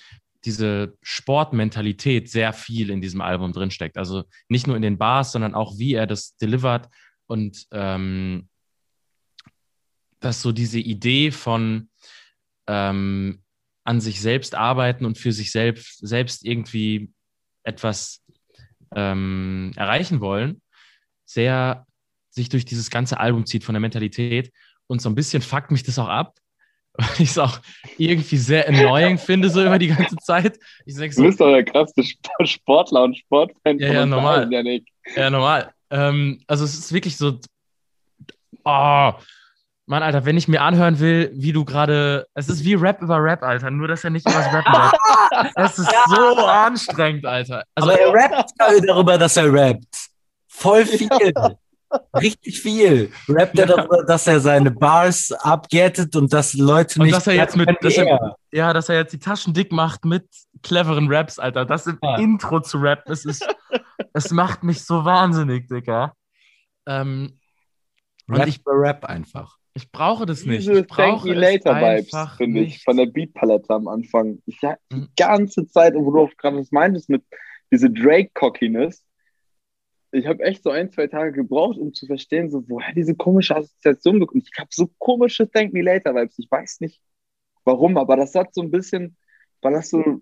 [0.45, 3.97] diese Sportmentalität sehr viel in diesem Album drinsteckt.
[3.97, 6.89] Also nicht nur in den Bars, sondern auch wie er das delivert
[7.27, 8.49] und ähm,
[10.24, 11.89] dass so diese Idee von
[12.67, 13.41] ähm,
[13.84, 17.11] an sich selbst arbeiten und für sich selbst, selbst irgendwie
[17.63, 18.24] etwas
[18.95, 20.61] ähm, erreichen wollen,
[21.26, 21.86] sehr
[22.30, 24.51] sich durch dieses ganze Album zieht von der Mentalität.
[24.88, 26.38] Und so ein bisschen fuckt mich das auch ab,
[26.93, 27.59] weil ich es auch
[27.97, 30.57] irgendwie sehr annoying finde, so über die ganze Zeit.
[30.86, 34.51] Ich Du so, bist doch der krasseste Sp- Sportler und Sportfan Ja, ja, normal.
[34.51, 34.88] Janik.
[35.15, 35.74] Ja, normal.
[35.89, 37.39] Ähm, also es ist wirklich so,
[38.63, 39.11] oh,
[39.86, 43.17] Mann, Alter, wenn ich mir anhören will, wie du gerade, es ist wie Rap über
[43.21, 44.97] Rap, Alter, nur dass er nicht über das Rappen rappt.
[45.55, 47.63] Es ist so anstrengend, Alter.
[47.75, 48.51] Also, Aber er rappt
[48.88, 49.84] darüber, dass er rappt.
[50.47, 51.09] Voll viel.
[52.15, 53.11] Richtig viel.
[53.27, 53.75] Rappt er Ja.
[53.75, 57.15] darüber, dass er seine Bars abgettet und dass Leute Und nicht.
[57.15, 60.25] dass er jetzt mit- dass er- ja, dass er jetzt die Taschen dick macht mit
[60.63, 61.65] cleveren Raps, Alter.
[61.65, 62.17] Das im Ja.
[62.17, 63.45] Intro zu rappen, es ist,
[64.13, 66.13] es macht mich so wahnsinnig, Digga.
[66.88, 67.38] Ähm,
[68.27, 69.57] Und Rap ich- über Rap einfach.
[69.76, 70.61] Ich brauche das nicht.
[70.67, 72.84] Diese Ich Thank brauche Me es Later Vibes, finde ich, nicht.
[72.84, 74.41] von der Beatpalette am Anfang.
[74.45, 75.09] Ich ja die Mhm.
[75.17, 77.24] ganze Zeit, und wo du auch gerade was meintest mit
[77.71, 79.03] diese Drake-Cockiness,
[80.11, 83.55] ich habe echt so ein, zwei Tage gebraucht, um zu verstehen, so woher diese komische
[83.55, 84.47] Assoziation bekommt.
[84.47, 86.38] Ich habe so komische Thank Me Later Vibes.
[86.38, 87.01] Ich weiß nicht
[87.65, 89.17] warum, aber das hat so ein bisschen,
[89.61, 90.21] weil das so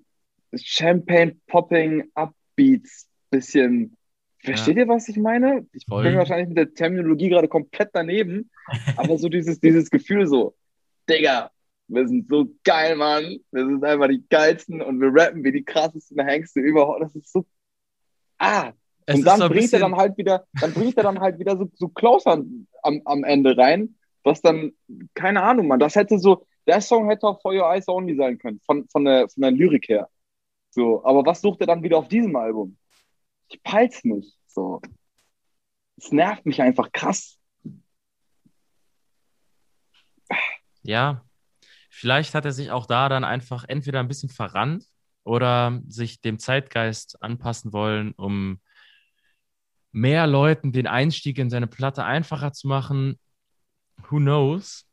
[0.56, 3.97] Champagne Popping Upbeats bisschen
[4.44, 5.68] Versteht ihr, was ich meine?
[5.72, 6.04] Ich Voll.
[6.04, 8.50] bin wahrscheinlich mit der Terminologie gerade komplett daneben,
[8.98, 10.56] aber so dieses, dieses Gefühl so,
[11.08, 11.52] Digga,
[11.88, 13.38] wir sind so geil, Mann.
[13.52, 17.02] Wir sind einfach die geilsten und wir rappen wie die krassesten Hengste überhaupt.
[17.02, 17.46] Das ist so.
[18.38, 18.72] Ah,
[19.06, 21.58] Es und dann so bringt er dann halt wieder, dann bringt er dann halt wieder
[21.58, 24.72] so, so Klaus am, am, Ende rein, was dann,
[25.14, 28.38] keine Ahnung, man, das hätte so, der Song hätte auch For Your Eyes Only sein
[28.38, 30.10] können, von, von, der, von der Lyrik her.
[30.72, 32.78] So, aber was sucht er dann wieder auf diesem Album?
[33.52, 34.38] Ich peil's nicht.
[34.47, 34.82] So.
[35.97, 37.38] Es nervt mich einfach krass.
[40.84, 41.26] Ja,
[41.89, 44.86] vielleicht hat er sich auch da dann einfach entweder ein bisschen verrannt
[45.24, 48.62] oder sich dem Zeitgeist anpassen wollen, um
[49.91, 53.20] mehr Leuten den Einstieg in seine Platte einfacher zu machen.
[54.10, 54.88] Who knows?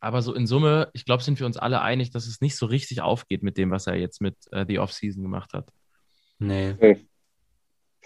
[0.00, 2.66] Aber so in Summe, ich glaube, sind wir uns alle einig, dass es nicht so
[2.66, 5.70] richtig aufgeht mit dem, was er jetzt mit äh, The Off-Season gemacht hat.
[6.38, 7.06] Nee.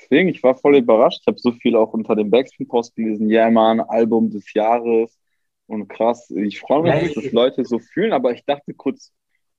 [0.03, 1.20] Deswegen, ich war voll überrascht.
[1.22, 3.28] Ich habe so viel auch unter dem Backspin-Post gelesen.
[3.30, 5.18] Ja, Mann, Album des Jahres.
[5.66, 9.12] Und krass, ich freue mich, Ja, dass das Leute so fühlen, aber ich dachte kurz,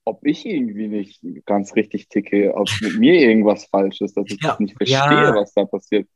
[0.06, 4.42] ob ich irgendwie nicht ganz richtig ticke, ob mit mir irgendwas falsch ist, dass ich
[4.42, 5.36] Ja, das nicht verstehe, ja.
[5.36, 6.08] was da passiert.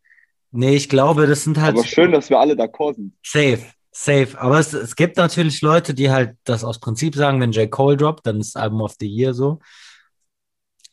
[0.51, 3.13] Nee, ich glaube, das sind halt Aber schön, dass wir alle d'accord sind.
[3.23, 3.59] safe,
[3.91, 4.39] safe.
[4.39, 7.69] Aber es, es gibt natürlich Leute, die halt das aus Prinzip sagen, wenn J.
[7.69, 9.59] Cole droppt, dann ist Album of the Year so.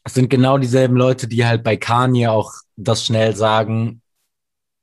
[0.04, 2.52] Es sind genau dieselben Leute, die halt bei Kanye auch
[2.84, 4.02] das schnell sagen.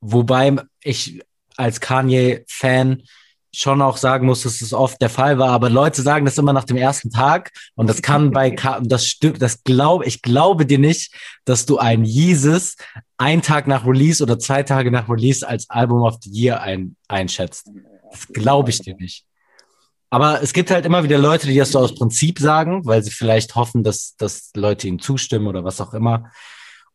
[0.01, 1.21] Wobei ich
[1.55, 3.03] als Kanye-Fan
[3.53, 6.53] schon auch sagen muss, dass es oft der Fall war, aber Leute sagen das immer
[6.53, 10.65] nach dem ersten Tag und das kann bei Ka das stimmt, das glaube ich glaube
[10.65, 11.13] dir nicht,
[11.45, 12.75] dass du ein Yeezus
[13.17, 16.95] einen Tag nach Release oder zwei Tage nach Release als Album of the Year ein,
[17.07, 17.71] einschätzt.
[18.11, 19.25] Das glaube ich dir nicht.
[20.09, 23.11] Aber es gibt halt immer wieder Leute, die das so aus Prinzip sagen, weil sie
[23.11, 26.31] vielleicht hoffen, dass, dass Leute ihnen zustimmen oder was auch immer.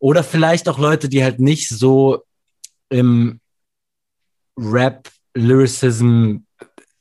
[0.03, 2.24] Oder vielleicht auch Leute, die halt nicht so
[2.88, 3.40] im
[4.59, 6.38] Rap, Lyricism,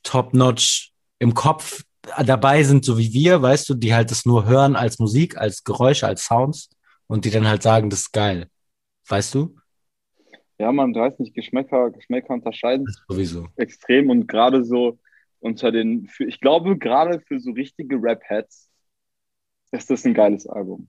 [0.04, 1.82] Top-Notch im Kopf
[2.24, 5.64] dabei sind, so wie wir, weißt du, die halt das nur hören als Musik, als
[5.64, 6.70] Geräusche, als Sounds
[7.08, 8.46] und die dann halt sagen, das ist geil.
[9.08, 9.56] Weißt du?
[10.58, 13.48] Ja, man weiß nicht, Geschmäcker, Geschmäcker unterscheiden sich Sowieso.
[13.56, 15.00] extrem und gerade so
[15.40, 18.70] unter den, für, ich glaube, gerade für so richtige Rap-Heads
[19.72, 20.88] ist das ein geiles Album.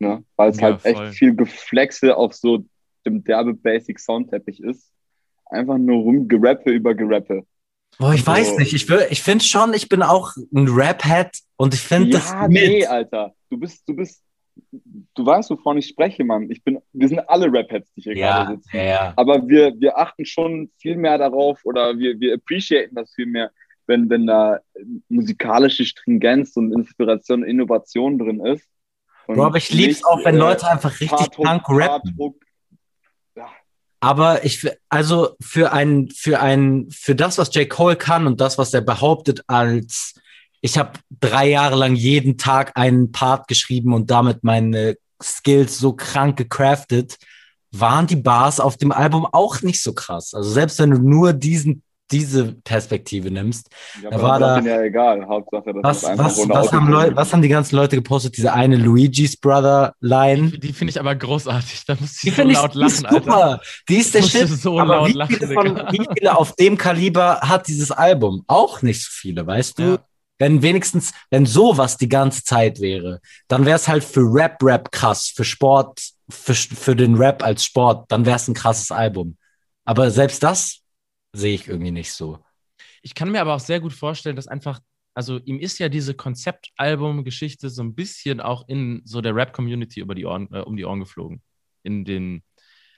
[0.00, 0.24] Ne?
[0.36, 1.06] Weil es Ja, halt voll.
[1.06, 2.64] echt viel Geflexe auf so
[3.06, 4.92] dem derbe Basic Soundteppich ist.
[5.46, 7.44] Einfach nur rumgerappe über Gerappe.
[7.98, 8.30] Boah, ich So.
[8.30, 8.72] weiß nicht.
[8.74, 12.42] Ich, will- ich finde schon, ich bin auch ein Rap-Head und ich finde das Ja,
[12.46, 12.50] mit.
[12.52, 13.32] nee, Alter.
[13.50, 14.22] Du bist, du bist,
[15.14, 16.50] du weißt, wovon ich spreche, Mann.
[16.50, 18.76] Ich bin, wir sind alle Rap-Heads, die hier gerade ja, sitzen.
[18.76, 19.12] ja, ja.
[19.16, 23.50] Aber wir, wir achten schon viel mehr darauf oder wir, wir appreciaten das viel mehr,
[23.86, 24.60] wenn, wenn da
[25.08, 28.68] musikalische Stringenz und Inspiration, Innovation drin ist.
[29.28, 32.16] Bro, aber ich lieb's nicht, auch, wenn äh, Leute einfach richtig krank rappen.
[33.36, 33.46] Ja,
[34.00, 37.68] Aber ich, also für ein, für ein, für das, was J.
[37.68, 40.14] Cole kann und das, was er behauptet als,
[40.62, 45.92] ich habe drei Jahre lang jeden Tag einen Part geschrieben und damit meine Skills so
[45.92, 47.18] krank gecraftet,
[47.70, 50.32] waren die Bars auf dem Album auch nicht so krass.
[50.32, 53.68] Also selbst wenn du nur diesen, diese Perspektive nimmst,
[54.02, 55.26] ja, Da aber war das da- ja egal.
[55.26, 56.88] Hauptsache, das was, ist einfach was, was, haben.
[56.88, 58.36] Leute, was haben die ganzen Leute gepostet?
[58.36, 60.50] Diese eine Luigi's Brother Line.
[60.58, 61.84] Die finde ich aber großartig.
[61.86, 63.24] Da muss Die ich so finde ich laut die ist lachen, Alter.
[63.24, 63.60] super.
[63.88, 64.48] Die ist der Ich Shit.
[64.48, 68.44] so aber laut wie, lachen, viele von, wie viele auf dem Kaliber hat dieses Album?
[68.46, 69.82] Auch nicht so viele, weißt du?
[69.82, 69.98] Ja.
[70.40, 74.92] Wenn wenigstens, wenn sowas die ganze Zeit wäre, dann wäre es halt für Rap, Rap
[74.92, 76.00] krass, für Sport,
[76.30, 79.36] für, für den Rap als Sport, dann wäre es ein krasses Album.
[79.84, 80.78] Aber selbst das
[81.32, 82.44] sehe ich irgendwie nicht so.
[83.02, 84.80] Ich kann mir aber auch sehr gut vorstellen, dass einfach,
[85.14, 90.14] also ihm ist ja diese Konzeptalbum-Geschichte so ein bisschen auch in so der Rap-Community über
[90.14, 91.42] die Ohren, äh, um die Ohren geflogen.
[91.82, 92.42] In den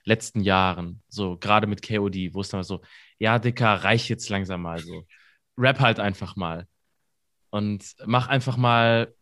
[0.03, 1.01] letzten Jahren.
[1.09, 2.81] So, gerade mit KOD, wo es dann so,
[3.19, 5.05] ja, Dicker, reich jetzt langsam mal so.
[5.57, 6.67] Rap halt einfach mal.
[7.49, 9.13] Und mach einfach mal,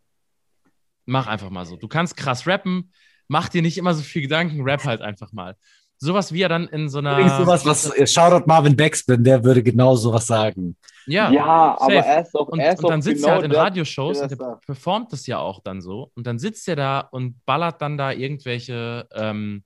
[1.04, 1.76] mach einfach mal so.
[1.76, 2.92] Du kannst krass rappen,
[3.28, 5.56] mach dir nicht immer so viel Gedanken, rap halt einfach mal.
[6.02, 7.12] Sowas wie er dann in so einer.
[7.12, 10.74] Übrigens sowas, was, Shoutout Marvin Backspin, der würde genau sowas sagen.
[11.06, 13.34] Ja, Ja, aber er ist auch, Und, er ist und auch dann sitzt genau er
[13.34, 16.10] halt in der, Radioshows und der performt das ja auch dann so.
[16.14, 19.62] Und dann sitzt er da und ballert dann da irgendwelche, ähm,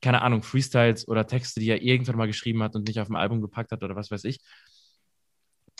[0.00, 3.16] keine Ahnung, Freestyles oder Texte, die er irgendwann mal geschrieben hat und nicht auf dem
[3.16, 4.38] Album gepackt hat oder was weiß ich.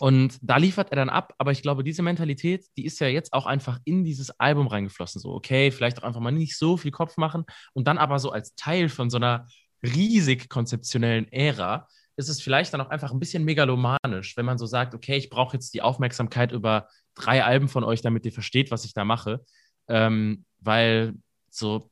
[0.00, 3.32] Und da liefert er dann ab, aber ich glaube, diese Mentalität, die ist ja jetzt
[3.32, 5.20] auch einfach in dieses Album reingeflossen.
[5.20, 8.30] So, okay, vielleicht auch einfach mal nicht so viel Kopf machen und dann aber so
[8.30, 9.46] als Teil von so einer
[9.82, 14.66] riesig konzeptionellen Ära ist es vielleicht dann auch einfach ein bisschen megalomanisch, wenn man so
[14.66, 18.70] sagt, okay, ich brauche jetzt die Aufmerksamkeit über drei Alben von euch, damit ihr versteht,
[18.70, 19.44] was ich da mache.
[19.88, 21.14] Ähm, weil
[21.50, 21.90] so,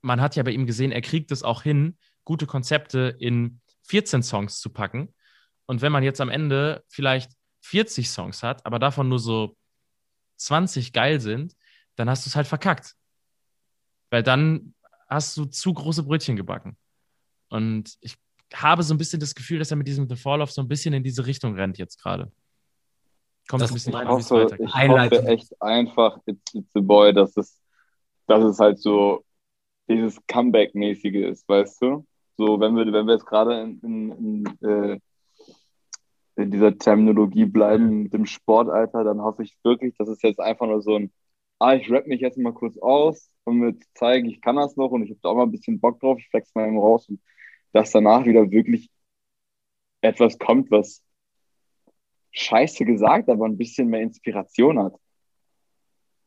[0.00, 4.22] man hat ja bei ihm gesehen, er kriegt es auch hin, gute Konzepte in 14
[4.22, 5.14] Songs zu packen.
[5.66, 7.32] Und wenn man jetzt am Ende vielleicht
[7.62, 9.56] 40 Songs hat, aber davon nur so
[10.36, 11.54] 20 geil sind,
[11.96, 12.94] dann hast du es halt verkackt.
[14.10, 14.74] Weil dann
[15.08, 16.76] hast du zu große Brötchen gebacken.
[17.56, 18.16] Und ich
[18.54, 20.68] habe so ein bisschen das Gefühl, dass er mit diesem The Fall Off so ein
[20.68, 22.30] bisschen in diese Richtung rennt jetzt gerade.
[23.48, 26.80] Kommt Das ein bisschen ich wie es hoffe, ich hoffe echt einfach, it's, it's a
[26.80, 27.60] boy, dass es,
[28.26, 29.24] dass es halt so
[29.88, 32.06] dieses Comeback-mäßige ist, weißt du?
[32.36, 35.00] So, wenn wir, wenn wir jetzt gerade in, in, in, äh,
[36.36, 40.66] in dieser Terminologie bleiben mit dem Sportalter, dann hoffe ich wirklich, dass es jetzt einfach
[40.66, 41.12] nur so ein,
[41.60, 44.76] ah, ich rap mich jetzt mal kurz aus, um mir zu zeigen, ich kann das
[44.76, 46.78] noch und ich habe da auch mal ein bisschen Bock drauf, ich flex mal eben
[46.78, 47.20] raus und
[47.76, 48.88] dass danach wieder wirklich
[50.00, 51.02] etwas kommt, was
[52.32, 54.94] scheiße gesagt, aber ein bisschen mehr Inspiration hat.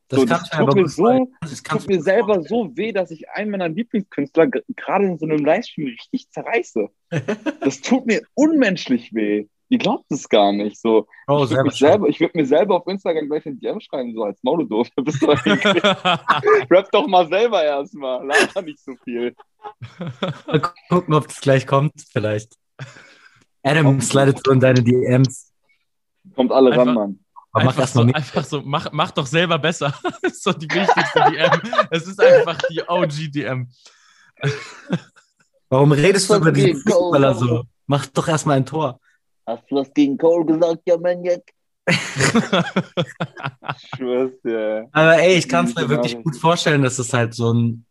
[0.10, 1.32] Das so, das tut mir so.
[1.41, 5.43] Das tut mir selber so weh, dass ich einen meiner Lieblingskünstler gerade in so einem
[5.43, 6.88] Livestream richtig zerreiße.
[7.62, 9.47] Das tut mir unmenschlich weh.
[9.72, 10.82] Ihr glaubt es gar nicht.
[10.82, 14.13] So, Oh, ich würde selber ich würd mir selber auf Instagram gleich ein DM schreiben,
[14.15, 14.88] so als Maulodorf.
[14.95, 15.30] Du bist doch
[16.72, 18.26] Rap doch mal selber erstmal.
[18.26, 19.36] Laber nicht so viel.
[20.47, 22.53] Mal gucken, ob das gleich kommt, vielleicht.
[23.63, 25.51] Adam slidet so in deine DMs.
[26.36, 27.20] Kommt alle ran, Einfach- Mann.
[27.51, 29.91] Aber mach einfach, erst so, einfach so, mach, mach doch selber besser.
[30.22, 31.88] Das ist so die wichtigste DM.
[31.89, 33.67] Es ist einfach die OG-DM.
[35.70, 36.76] Warum redest du über Cole?
[36.76, 37.63] Fußballer so?
[37.88, 38.99] Mach doch erstmal ein Tor.
[39.50, 41.41] Hast du was gegen Cole gesagt, ja, Maniac?
[43.97, 44.88] Schwör's dir.
[44.91, 47.84] Aber ey, ich kann es mir wirklich gut vorstellen, dass es halt so ein,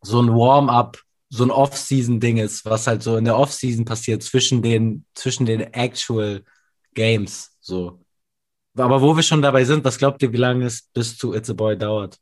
[0.00, 0.96] so ein Warm-up,
[1.28, 5.60] so ein Off-Season-Ding ist, was halt so in der Off-Season passiert zwischen den, zwischen den
[5.60, 6.44] actual
[6.94, 7.56] Games.
[7.60, 8.00] So.
[8.76, 11.50] Aber wo wir schon dabei sind, was glaubt ihr, wie lange es bis zu It's
[11.50, 12.16] a Boy dauert?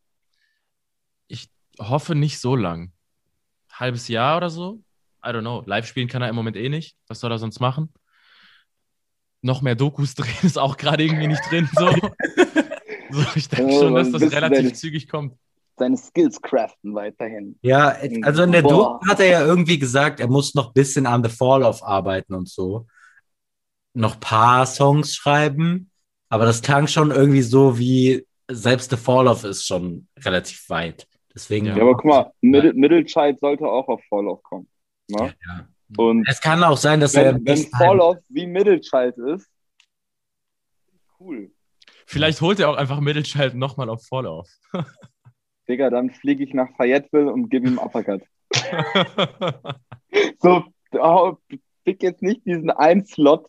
[1.27, 2.93] Ich hoffe nicht so lang.
[3.71, 4.81] Halbes Jahr oder so?
[5.23, 5.63] I don't know.
[5.67, 6.97] Live spielen kann er im Moment eh nicht.
[7.09, 7.93] Was soll er sonst machen?
[9.43, 11.69] Noch mehr Dokus drehen ist auch gerade irgendwie nicht drin.
[11.75, 11.87] So.
[13.11, 15.35] so ich denke Oh, schon, dass das relativ deine- zügig kommt.
[15.77, 17.57] Seine Skills craften weiterhin.
[17.63, 18.99] Ja, also in der Boah.
[18.99, 21.85] Doku hat er ja irgendwie gesagt, er muss noch ein bisschen an The Fall of
[21.85, 22.89] arbeiten und so.
[23.95, 25.91] Noch ein paar Songs schreiben,
[26.29, 31.07] aber das klang schon irgendwie so wie selbst The Fall of ist schon relativ weit.
[31.33, 31.67] Deswegen.
[31.67, 31.77] Ja.
[31.77, 34.67] Ja, aber guck mal, Middle, Middle Child sollte auch auf Fall Off kommen.
[35.09, 35.33] Ne?
[35.47, 35.69] Ja.
[35.97, 39.49] Und Es kann auch sein, dass er wenn, wenn Fall Off wie Middle Child ist,
[41.19, 41.51] cool.
[42.07, 44.49] Vielleicht holt er auch einfach Mittelschalt nochmal auf Vorlauf.
[45.69, 48.23] Digga, dann fliege ich nach Fayetteville und gebe ihm Uppercut.
[50.41, 51.37] So, oh,
[51.85, 53.47] pick jetzt nicht diesen einen Slot,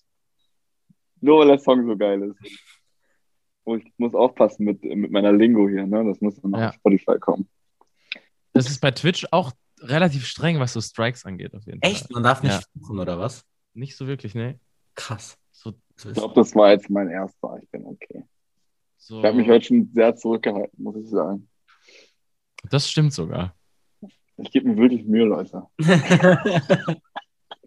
[1.22, 2.38] nur weil der Song so geil ist.
[3.64, 6.04] Oh, ich muss aufpassen mit, mit meiner Lingo hier, ne?
[6.04, 6.70] Das muss dann Ja.
[6.70, 7.48] auf Spotify kommen.
[8.54, 11.92] das ist bei Twitch auch relativ streng, was so Strikes angeht, auf jeden Fall.
[11.92, 12.10] Echt?
[12.12, 12.62] Man darf nicht Ja.
[12.74, 13.44] fluchen, oder was?
[13.74, 14.60] Nicht so wirklich, ne?
[14.96, 15.38] Krass.
[15.52, 17.58] So, So Ich glaube, das war jetzt mein erster.
[17.62, 18.24] Ich bin okay.
[18.98, 21.48] so, Ich habe mich heute schon sehr zurückgehalten, muss ich sagen.
[22.70, 23.56] das stimmt sogar.
[24.38, 25.64] Ich gebe mir wirklich Mühe, Leute.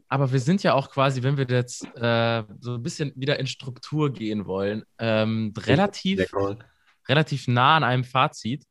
[0.08, 3.46] Aber wir sind ja auch quasi, wenn wir jetzt äh, so ein bisschen wieder in
[3.46, 6.30] Struktur gehen wollen, ähm, relativ,
[7.08, 8.64] relativ nah an einem Fazit,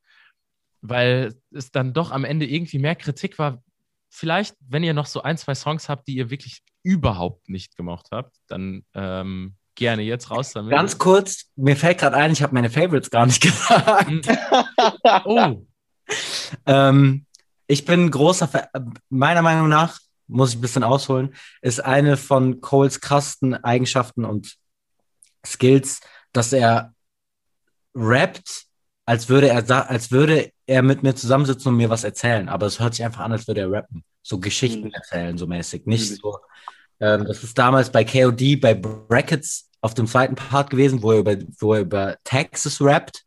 [0.82, 3.64] weil es dann doch am Ende irgendwie mehr Kritik war.
[4.10, 8.08] Vielleicht, wenn ihr noch so ein, zwei Songs habt, die ihr wirklich überhaupt nicht gemocht
[8.12, 10.72] habt, dann ähm, gerne jetzt raus damit.
[10.72, 14.10] Ganz kurz, mir fällt gerade ein, ich habe meine Favorites gar nicht gesagt.
[14.10, 14.22] Hm.
[15.26, 15.66] Oh,
[16.66, 17.26] Ähm,
[17.68, 18.68] ich bin großer Fan,
[19.10, 24.58] meiner Meinung nach, muss ich ein bisschen ausholen, ist eine von Coles krassen Eigenschaften und
[25.46, 26.02] Skills,
[26.34, 26.94] dass er
[27.96, 28.66] rappt,
[29.06, 32.50] als würde er, als würde er mit mir zusammensitzen und mir was erzählen.
[32.50, 34.04] Aber es hört sich einfach an, als würde er rappen.
[34.22, 34.96] So Geschichten Natürlich.
[34.96, 35.86] erzählen, so mäßig.
[35.86, 36.22] Nicht Natürlich.
[36.22, 36.40] so.
[37.00, 41.20] Ähm, das ist damals bei KOD, bei Brackets auf dem zweiten Part gewesen, wo er
[41.20, 43.24] über, wo er über Texas rappt.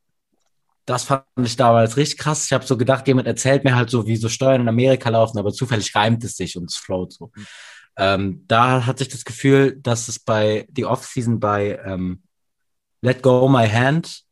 [0.87, 2.45] Das fand ich damals richtig krass.
[2.45, 5.39] Ich habe so gedacht, jemand erzählt mir halt so, wie so Steuern in Amerika laufen,
[5.39, 7.33] aber zufällig reimt es sich und es float so.
[7.97, 12.23] Ähm, da hatte ich das Gefühl, dass es bei die Off-Season bei ähm,
[13.03, 14.24] Let Go My Hand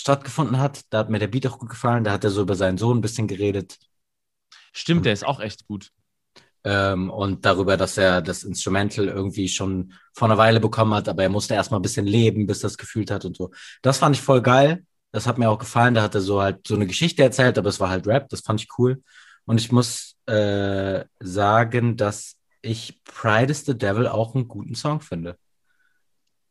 [0.00, 0.82] stattgefunden hat.
[0.90, 2.04] Da hat mir der Beat auch gut gefallen.
[2.04, 3.78] Da hat er so über seinen Sohn ein bisschen geredet.
[4.72, 5.90] stimmt, der ist auch echt gut.
[6.64, 11.22] Ähm, und darüber, dass er das Instrumental irgendwie schon vor einer Weile bekommen hat, aber
[11.22, 13.50] er musste erstmal ein bisschen leben, bis er es gefühlt hat und so.
[13.82, 14.84] Das fand ich voll geil.
[15.12, 15.94] Das hat mir auch gefallen.
[15.94, 18.28] Da hat er so halt so eine Geschichte erzählt, aber es war halt Rap.
[18.28, 19.02] Das fand ich cool.
[19.46, 25.00] Und ich muss äh, sagen, dass ich Pride is the Devil auch einen guten Song
[25.00, 25.38] finde.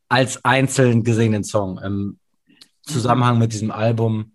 [0.09, 1.77] Als einzeln gesehenen Song.
[1.79, 2.19] Im
[2.87, 4.33] Zusammenhang mit diesem Album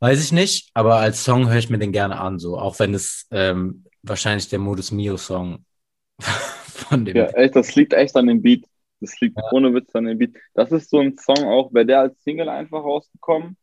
[0.00, 2.58] weiß ich nicht, aber als Song höre ich mir den gerne an, so.
[2.58, 5.64] Auch wenn es ähm, wahrscheinlich der Modus Mio Song
[6.20, 7.16] von dem.
[7.16, 8.66] Ja, echt, das liegt echt an dem Beat.
[9.00, 9.44] Das liegt Ja.
[9.52, 10.34] ohne Witz an dem Beat.
[10.54, 13.56] Das ist so ein Song auch, wäre der als Single einfach rausgekommen,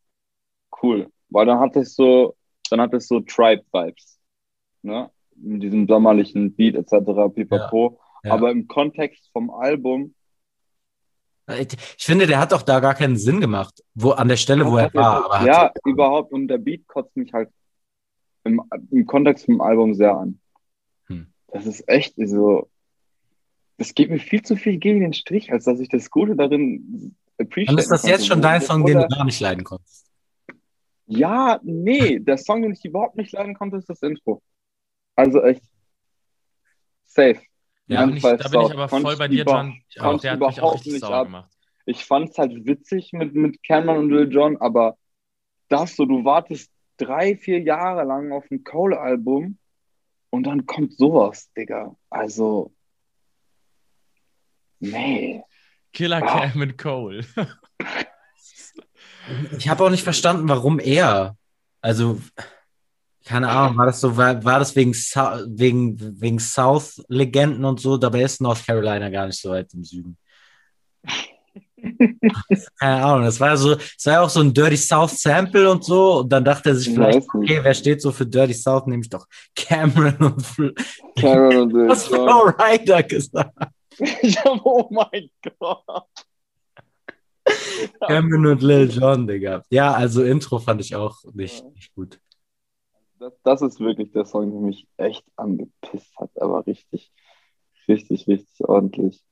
[0.82, 1.08] cool.
[1.30, 2.36] Weil dann hat es so,
[2.70, 4.20] dann hat es so Tribe-Vibes.
[4.82, 5.10] Ne?
[5.36, 7.30] Mit diesem sommerlichen Beat etc.
[7.34, 8.00] pipapo.
[8.24, 8.34] Ja.
[8.34, 10.14] Aber im Kontext vom Album,
[11.60, 14.78] Ich finde, der hat auch da gar keinen Sinn gemacht, wo an der Stelle, wo
[14.78, 15.46] er war.
[15.46, 16.32] ja, überhaupt.
[16.32, 17.50] Und der Beat kotzt mich halt
[18.44, 20.40] im, im Kontext vom Album sehr an.
[21.08, 21.28] Hm.
[21.48, 22.70] Das ist echt so.
[23.78, 27.16] Das geht mir viel zu viel gegen den Strich, als dass ich das Gute darin
[27.40, 27.76] appreciate.
[27.76, 30.08] dann ist das jetzt schon dein Song, den du gar nicht leiden konntest.
[31.08, 34.42] Ja, nee, der Song, den ich überhaupt nicht leiden konnte, ist das Intro.
[35.16, 35.64] Also echt.
[37.06, 37.42] Safe.
[37.92, 39.82] Ja, Da Mein bin ich, da bin ich aber voll bei dir, über- John.
[40.00, 41.26] Auch, der ich hat mich auch überhaupt richtig nicht sauer ab.
[41.26, 41.52] gemacht.
[41.86, 44.98] Ich fand es halt witzig mit, mit Cameron und Lil Jon, aber
[45.68, 49.58] das so, du wartest drei, vier Jahre lang auf ein Cole-Album
[50.30, 51.96] und dann kommt sowas, Digga.
[52.10, 52.72] Also,
[54.80, 55.44] nee.
[55.94, 56.48] Killer Ah.
[56.48, 57.26] Cam mit Cole.
[59.58, 61.38] Ich habe auch nicht verstanden, warum er.
[61.80, 62.20] Also,
[63.26, 67.98] keine Ahnung, war das so, war, war das wegen, wegen, wegen South-Legenden und so?
[67.98, 70.18] Dabei ist North Carolina gar nicht so weit im Süden.
[72.80, 75.84] Keine Ahnung, das war so, es war ja auch so ein Dirty South Sample und
[75.84, 76.20] so.
[76.20, 78.88] Und dann dachte er sich Ich vielleicht, okay, wer steht so für Dirty South?
[78.88, 80.74] Nehme ich doch Cameron und Fl
[81.18, 82.20] Cameron und Lil was Jon.
[82.28, 83.58] Flo Rider gesagt.
[84.22, 85.84] Ich hab, oh mein Gott.
[88.08, 89.64] Cameron und Lil Jon, Digga.
[89.70, 92.20] Ja, also Intro fand ich auch nicht, nicht gut.
[93.22, 97.14] Das, das ist wirklich der Song, der mich echt angepisst hat, aber richtig,
[97.88, 99.24] richtig, richtig ordentlich.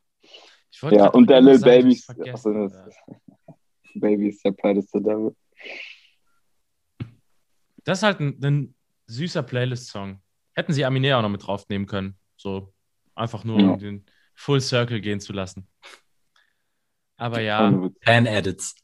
[0.92, 2.52] Ja, und der Lil Baby ist, also.
[3.96, 5.36] Baby ist der Platteste Devil.
[7.84, 8.76] Das ist halt ein, ein
[9.08, 10.22] süßer Playlist-Song.
[10.54, 12.16] Hätten sie Aminé auch noch mit draufnehmen können.
[12.38, 12.72] So
[13.16, 13.72] einfach nur, Ja.
[13.72, 15.68] um den Full Circle gehen zu lassen.
[17.18, 17.90] Aber ja.
[18.04, 18.76] Fan-Edits.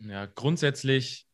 [0.00, 1.26] ja, grundsätzlich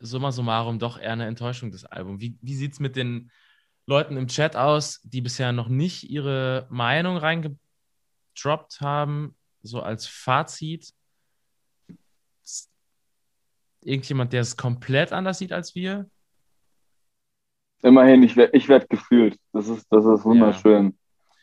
[0.00, 2.20] summa summarum doch eher eine Enttäuschung, das Album.
[2.20, 3.30] Wie, wie sieht es mit den
[3.86, 10.92] Leuten im Chat aus, die bisher noch nicht ihre Meinung reingedroppt haben, so als Fazit?
[13.82, 16.10] Irgendjemand, der es komplett anders sieht als wir?
[17.82, 19.38] Immerhin, ich werde ich werd gefühlt.
[19.52, 20.98] Das ist, das ist wunderschön.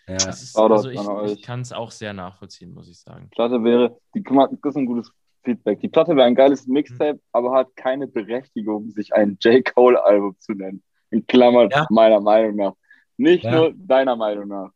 [0.07, 0.17] Ja.
[0.17, 1.31] Das ist, also ich, an euch.
[1.33, 3.29] ich kann es auch sehr nachvollziehen, muss ich sagen.
[3.31, 5.11] Platte wäre, die, guck mal, das ist ein gutes
[5.47, 5.79] Feedback.
[5.79, 9.63] Die Platte wäre ein geiles Mixtape, aber hat keine Berechtigung, sich ein J.
[9.73, 10.83] Cole-Album zu nennen.
[11.09, 11.87] In Klammern, Ja.
[11.89, 12.73] meiner Meinung nach.
[13.15, 13.51] Nicht Ja.
[13.51, 14.71] nur deiner Meinung nach.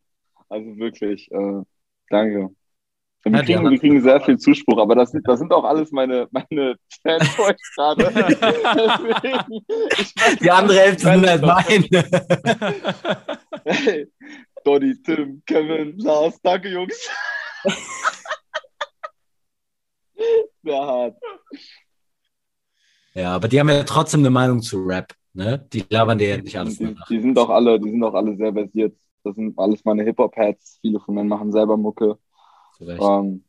[0.47, 1.61] Also wirklich, äh,
[2.09, 2.49] danke.
[3.23, 5.91] Wir, Ja, kriegen, wir kriegen sehr viel Zuspruch, aber das sind, das sind auch alles
[5.91, 8.05] meine, meine Fanboys gerade.
[8.15, 8.39] Weiß
[10.41, 11.87] Die andere Hälfte sind halt meine.
[13.63, 14.07] Hey,
[14.63, 17.07] Donny, Tim, Kevin, Lars, danke Jungs.
[20.63, 21.17] Sehr hart.
[23.13, 25.13] Ja, aber die haben ja trotzdem eine Meinung zu Rap.
[25.33, 25.65] Ne?
[25.73, 27.07] Die labern dir ja nicht alles Die, nach.
[27.07, 28.95] die sind auch alle, die sind auch alle sehr versiert.
[29.23, 30.79] Das sind alles meine Hip-Hop-Heads.
[30.81, 32.17] Viele von denen machen selber Mucke.
[32.79, 33.43] Ähm,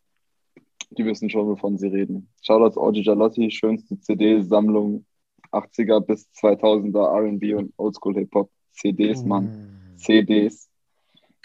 [0.91, 2.29] die wissen schon, wovon sie reden.
[2.43, 5.07] Shoutouts Orgy Jalotti, schönste CD-Sammlung
[5.51, 8.51] 80er bis 2000er R&B und Oldschool Hip-Hop.
[8.73, 9.95] CDs, Mann.
[9.97, 10.69] CDs.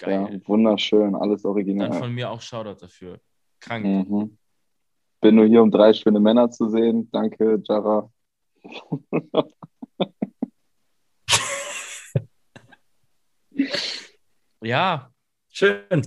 [0.01, 0.41] Ja, Geil.
[0.45, 1.93] wunderschön, alles Dann original.
[1.93, 3.19] von mir auch Shoutout dafür.
[3.59, 3.86] Krank.
[4.09, 4.38] Mhm.
[5.22, 7.09] Bin nur hier, um drei schöne Männer zu sehen.
[7.11, 8.11] Danke, Jara.
[14.61, 15.11] Ja,
[15.49, 16.05] Schön.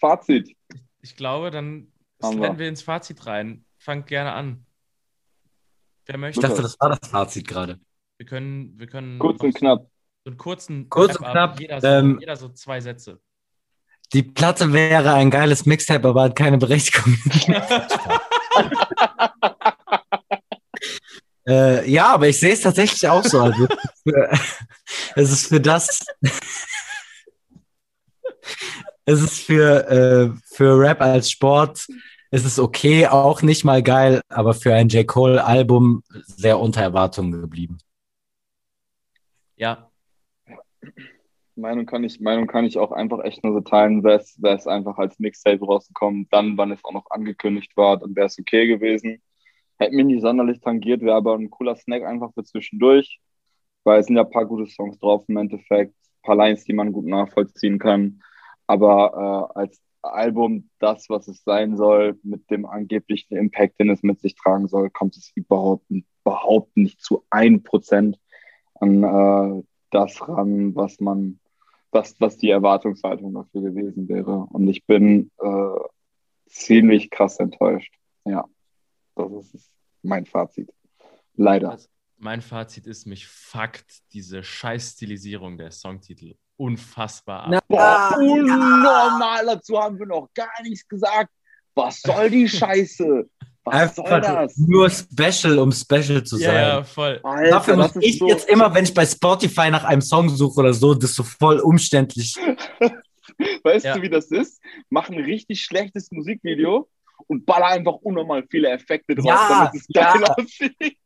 [0.00, 0.56] Fazit.
[1.02, 1.92] ich glaube, dann
[2.22, 2.58] sliden wir.
[2.58, 3.64] wir ins Fazit rein.
[3.76, 4.64] Fangt gerne an.
[6.06, 6.40] Wer Ich möchte?
[6.40, 7.80] dachte, das war das Fazit gerade.
[8.18, 9.90] Wir können, wir können Kurz und knapp.
[10.24, 13.20] So einen kurzen Kurz und knapp, Jeder so, ähm, jeder so zwei Sätze.
[14.12, 17.14] Die Platte wäre ein geiles Mixtape, aber hat keine Berechtigung.
[21.46, 23.40] äh, ja, aber ich sehe es tatsächlich auch so.
[23.40, 23.66] Also,
[25.16, 26.00] es ist für das.
[29.04, 31.86] es ist für, äh, für Rap als Sport.
[32.30, 35.06] Es ist okay, auch nicht mal geil, aber für ein J.
[35.06, 37.78] Cole-Album sehr unter Erwartungen geblieben.
[39.56, 39.90] Ja,
[41.58, 44.98] Meinung kann ich, Meinung kann ich auch einfach echt nur so teilen, wäre es einfach
[44.98, 49.22] als Mixtape rausgekommen, dann, wann es auch noch angekündigt war, dann wäre es okay gewesen.
[49.78, 53.20] Hätte mich nicht sonderlich tangiert, wäre aber ein cooler Snack einfach für zwischendurch,
[53.84, 56.72] weil es sind ja ein paar gute Songs drauf im Endeffekt, ein paar Lines, die
[56.72, 58.22] man gut nachvollziehen kann.
[58.66, 64.02] Aber äh, als Album, das, was es sein soll, mit dem angeblichen Impact, den es
[64.02, 68.18] mit sich tragen soll, kommt es überhaupt, überhaupt nicht zu ein Prozent
[68.74, 71.40] an äh, das ran, was man
[71.90, 74.46] was, was die Erwartungshaltung dafür gewesen wäre.
[74.50, 75.80] Und ich bin äh,
[76.46, 77.92] ziemlich krass enttäuscht.
[78.24, 78.44] Ja,
[79.14, 79.70] das ist
[80.02, 80.72] mein Fazit.
[81.34, 81.72] Leider.
[81.72, 87.50] Also, mein Fazit ist, mich fuckt diese scheiß Stilisierung der Songtitel unfassbar ab.
[87.50, 91.30] Na, Boah, unnormal, dazu haben wir noch gar nichts gesagt.
[91.74, 93.28] Was soll die Scheiße?
[93.72, 94.56] Was soll Einfach das?
[94.56, 96.54] nur Special, um Special zu sein.
[96.54, 97.20] Ja, ja, voll.
[97.22, 100.28] Alter, Dafür muss ist ich so- jetzt immer, wenn ich bei Spotify nach einem Song
[100.28, 102.34] suche oder so, das so voll umständlich.
[103.62, 103.94] Weißt Ja.
[103.96, 104.60] du, wie das ist?
[104.90, 106.88] Mach ein richtig schlechtes Musikvideo
[107.26, 110.34] und baller einfach unnormal viele Effekte drauf, Ja, damit es geil ja.
[110.34, 110.98] aussieht.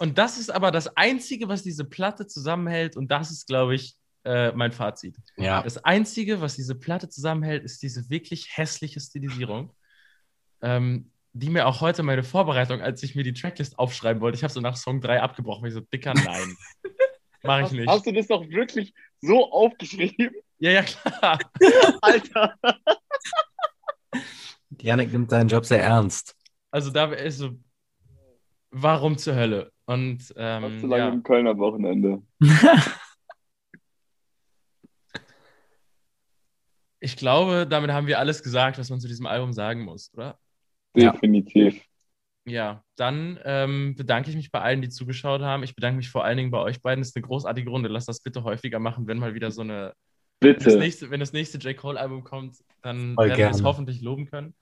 [0.00, 2.96] Und das ist aber das Einzige, was diese Platte zusammenhält.
[2.96, 3.94] Und das ist, glaube ich,
[4.24, 5.16] äh, mein Fazit.
[5.36, 5.62] Ja.
[5.62, 9.72] Das Einzige, was diese Platte zusammenhält, ist diese wirklich hässliche Stilisierung,
[10.62, 14.44] ähm, die mir auch heute meine Vorbereitung, als ich mir die Tracklist aufschreiben wollte, ich
[14.44, 16.56] habe so nach Song 3 abgebrochen, weil ich so, dicker, nein.
[17.42, 17.88] Mach ich nicht.
[17.88, 20.30] hast du das doch wirklich so aufgeschrieben?
[20.58, 21.38] Ja, ja, klar.
[22.00, 22.54] Alter.
[24.80, 26.36] Janik nimmt seinen Job sehr ernst.
[26.70, 27.50] Also da ist so,
[28.70, 29.72] warum zur Hölle?
[29.86, 32.22] Und Warst ähm, du lange ja, im Kölner Wochenende?
[37.00, 40.38] ich glaube, damit haben wir alles gesagt, was man zu diesem Album sagen muss, oder?
[40.94, 41.12] Ja.
[41.12, 41.82] Definitiv.
[42.46, 45.62] Ja, dann ähm, bedanke ich mich bei allen, die zugeschaut haben.
[45.62, 47.00] Ich bedanke mich vor allen Dingen bei euch beiden.
[47.00, 47.88] Das ist eine großartige Runde.
[47.88, 49.94] Lasst das bitte häufiger machen, wenn mal wieder so eine.
[50.40, 50.78] Wenn das Bitte.
[50.78, 51.74] nächste, wenn das nächste J.
[51.76, 53.68] Cole-Album kommt, dann Voll werden wir es gerne.
[53.68, 54.54] hoffentlich loben können.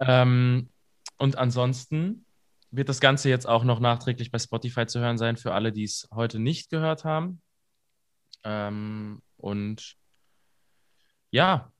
[0.00, 0.68] Ähm,
[1.16, 2.26] und ansonsten
[2.70, 5.84] wird das Ganze jetzt auch noch nachträglich bei Spotify zu hören sein, für alle, die
[5.84, 7.40] es heute nicht gehört haben.
[8.42, 9.96] Ähm, und
[11.30, 11.72] ja,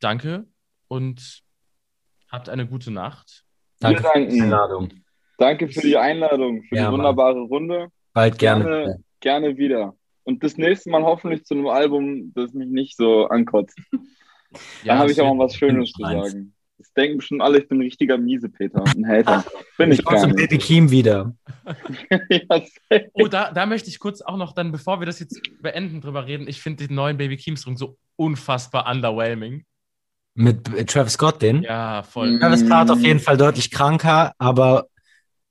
[0.00, 0.46] danke
[0.88, 1.42] und
[2.30, 3.44] habt eine gute Nacht.
[3.80, 4.42] Danke Wir für die danken.
[4.42, 4.88] Einladung.
[5.38, 6.92] Danke für die Einladung, für Ja, die Mann.
[6.94, 7.88] wunderbare Runde.
[8.12, 8.64] Bald gerne.
[8.64, 9.94] Gerne, gerne wieder.
[10.24, 13.78] Und das nächste Mal hoffentlich zu einem Album, das mich nicht so ankotzt.
[14.82, 16.54] Ja, da habe ich auch mal was Schönes zu sagen.
[16.76, 19.44] Das denken bestimmt alle, ich bin ein richtiger Miesepeter, ein Hater.
[19.78, 20.50] Bin ich Ich komme gar zum nicht.
[20.50, 21.36] Baby Keem wieder.
[22.30, 22.62] ja.
[23.12, 26.26] Oh, da, da möchte ich kurz auch noch dann, bevor wir das jetzt beenden, drüber
[26.26, 26.48] reden.
[26.48, 29.64] Ich finde den neuen Baby Keem Song so unfassbar underwhelming.
[30.34, 31.62] Mit Travis Scott, den.
[31.62, 32.32] Ja, voll.
[32.32, 32.40] Mhm.
[32.40, 34.86] Travis Part auf jeden Fall deutlich kranker, aber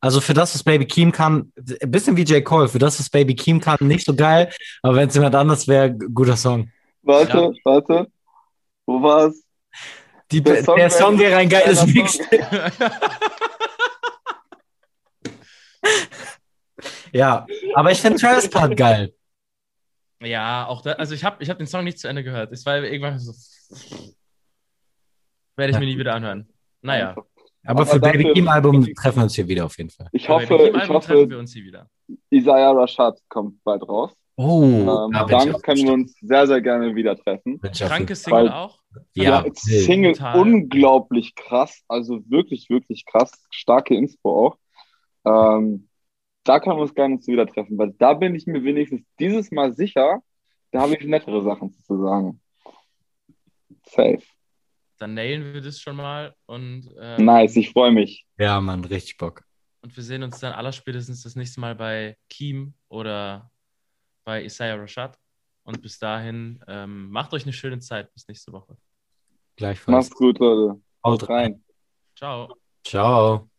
[0.01, 1.51] also für das, was Baby Keem kann,
[1.81, 2.43] ein bisschen wie J.
[2.43, 4.49] Cole, für das, was Baby Keem kann, nicht so geil,
[4.81, 6.71] aber wenn es jemand anders wäre, guter Song.
[7.01, 7.51] Warte, Ja.
[7.65, 8.07] warte.
[8.85, 9.43] Wo war's?
[10.31, 12.13] Die, Der der Song Song, wäre- ein geiles Mix.
[12.13, 12.25] Song.
[17.11, 19.13] Ja, aber ich finde Travis Part geil.
[20.21, 22.51] ja, auch da, also ich habe ich hab den Song nicht zu Ende gehört.
[22.51, 23.33] Es war irgendwann so.
[25.59, 25.79] Werde ich Ja.
[25.81, 26.47] mir nie wieder anhören.
[26.81, 27.11] Naja.
[27.11, 30.07] Aber, Aber für Baby dafür- Keem Album treffen wir uns hier wieder auf jeden Fall.
[30.13, 31.89] Ich hoffe, Baby ich Album treffen wir hoffe, uns hier wieder.
[32.31, 34.13] Isaiah Rashad kommt bald raus.
[34.37, 37.59] Oh, Ähm, da auch können wir uns sehr, sehr gerne wieder treffen.
[37.59, 38.79] Kranke Single Weil- auch.
[39.13, 39.53] Ja, Ja.
[39.53, 40.39] Single Total.
[40.39, 44.57] unglaublich krass, also wirklich, wirklich krass, starke Inspo auch.
[45.25, 45.89] Ähm,
[46.45, 49.51] da können wir uns gerne zu wieder treffen, weil da bin ich mir wenigstens dieses
[49.51, 50.21] Mal sicher,
[50.71, 52.39] da habe ich nettere Sachen zu sagen.
[53.85, 54.21] Safe.
[54.99, 58.25] Dann nailen wir das schon mal und, ähm, Nice, ich freue mich.
[58.37, 59.43] Ja, Mann, richtig Bock.
[59.81, 63.49] und wir sehen uns dann allerspätestens das nächste Mal bei Keem oder
[64.25, 65.17] bei Isaiah Rashad.
[65.63, 68.11] Und bis dahin, ähm, macht euch eine schöne Zeit.
[68.13, 68.75] Bis nächste Woche.
[69.55, 69.95] Gleichfalls.
[70.09, 70.81] Macht's gut, Leute.
[71.05, 71.51] Haut rein.
[71.53, 71.63] Rein.
[72.15, 72.53] Ciao.
[72.83, 73.49] Ciao.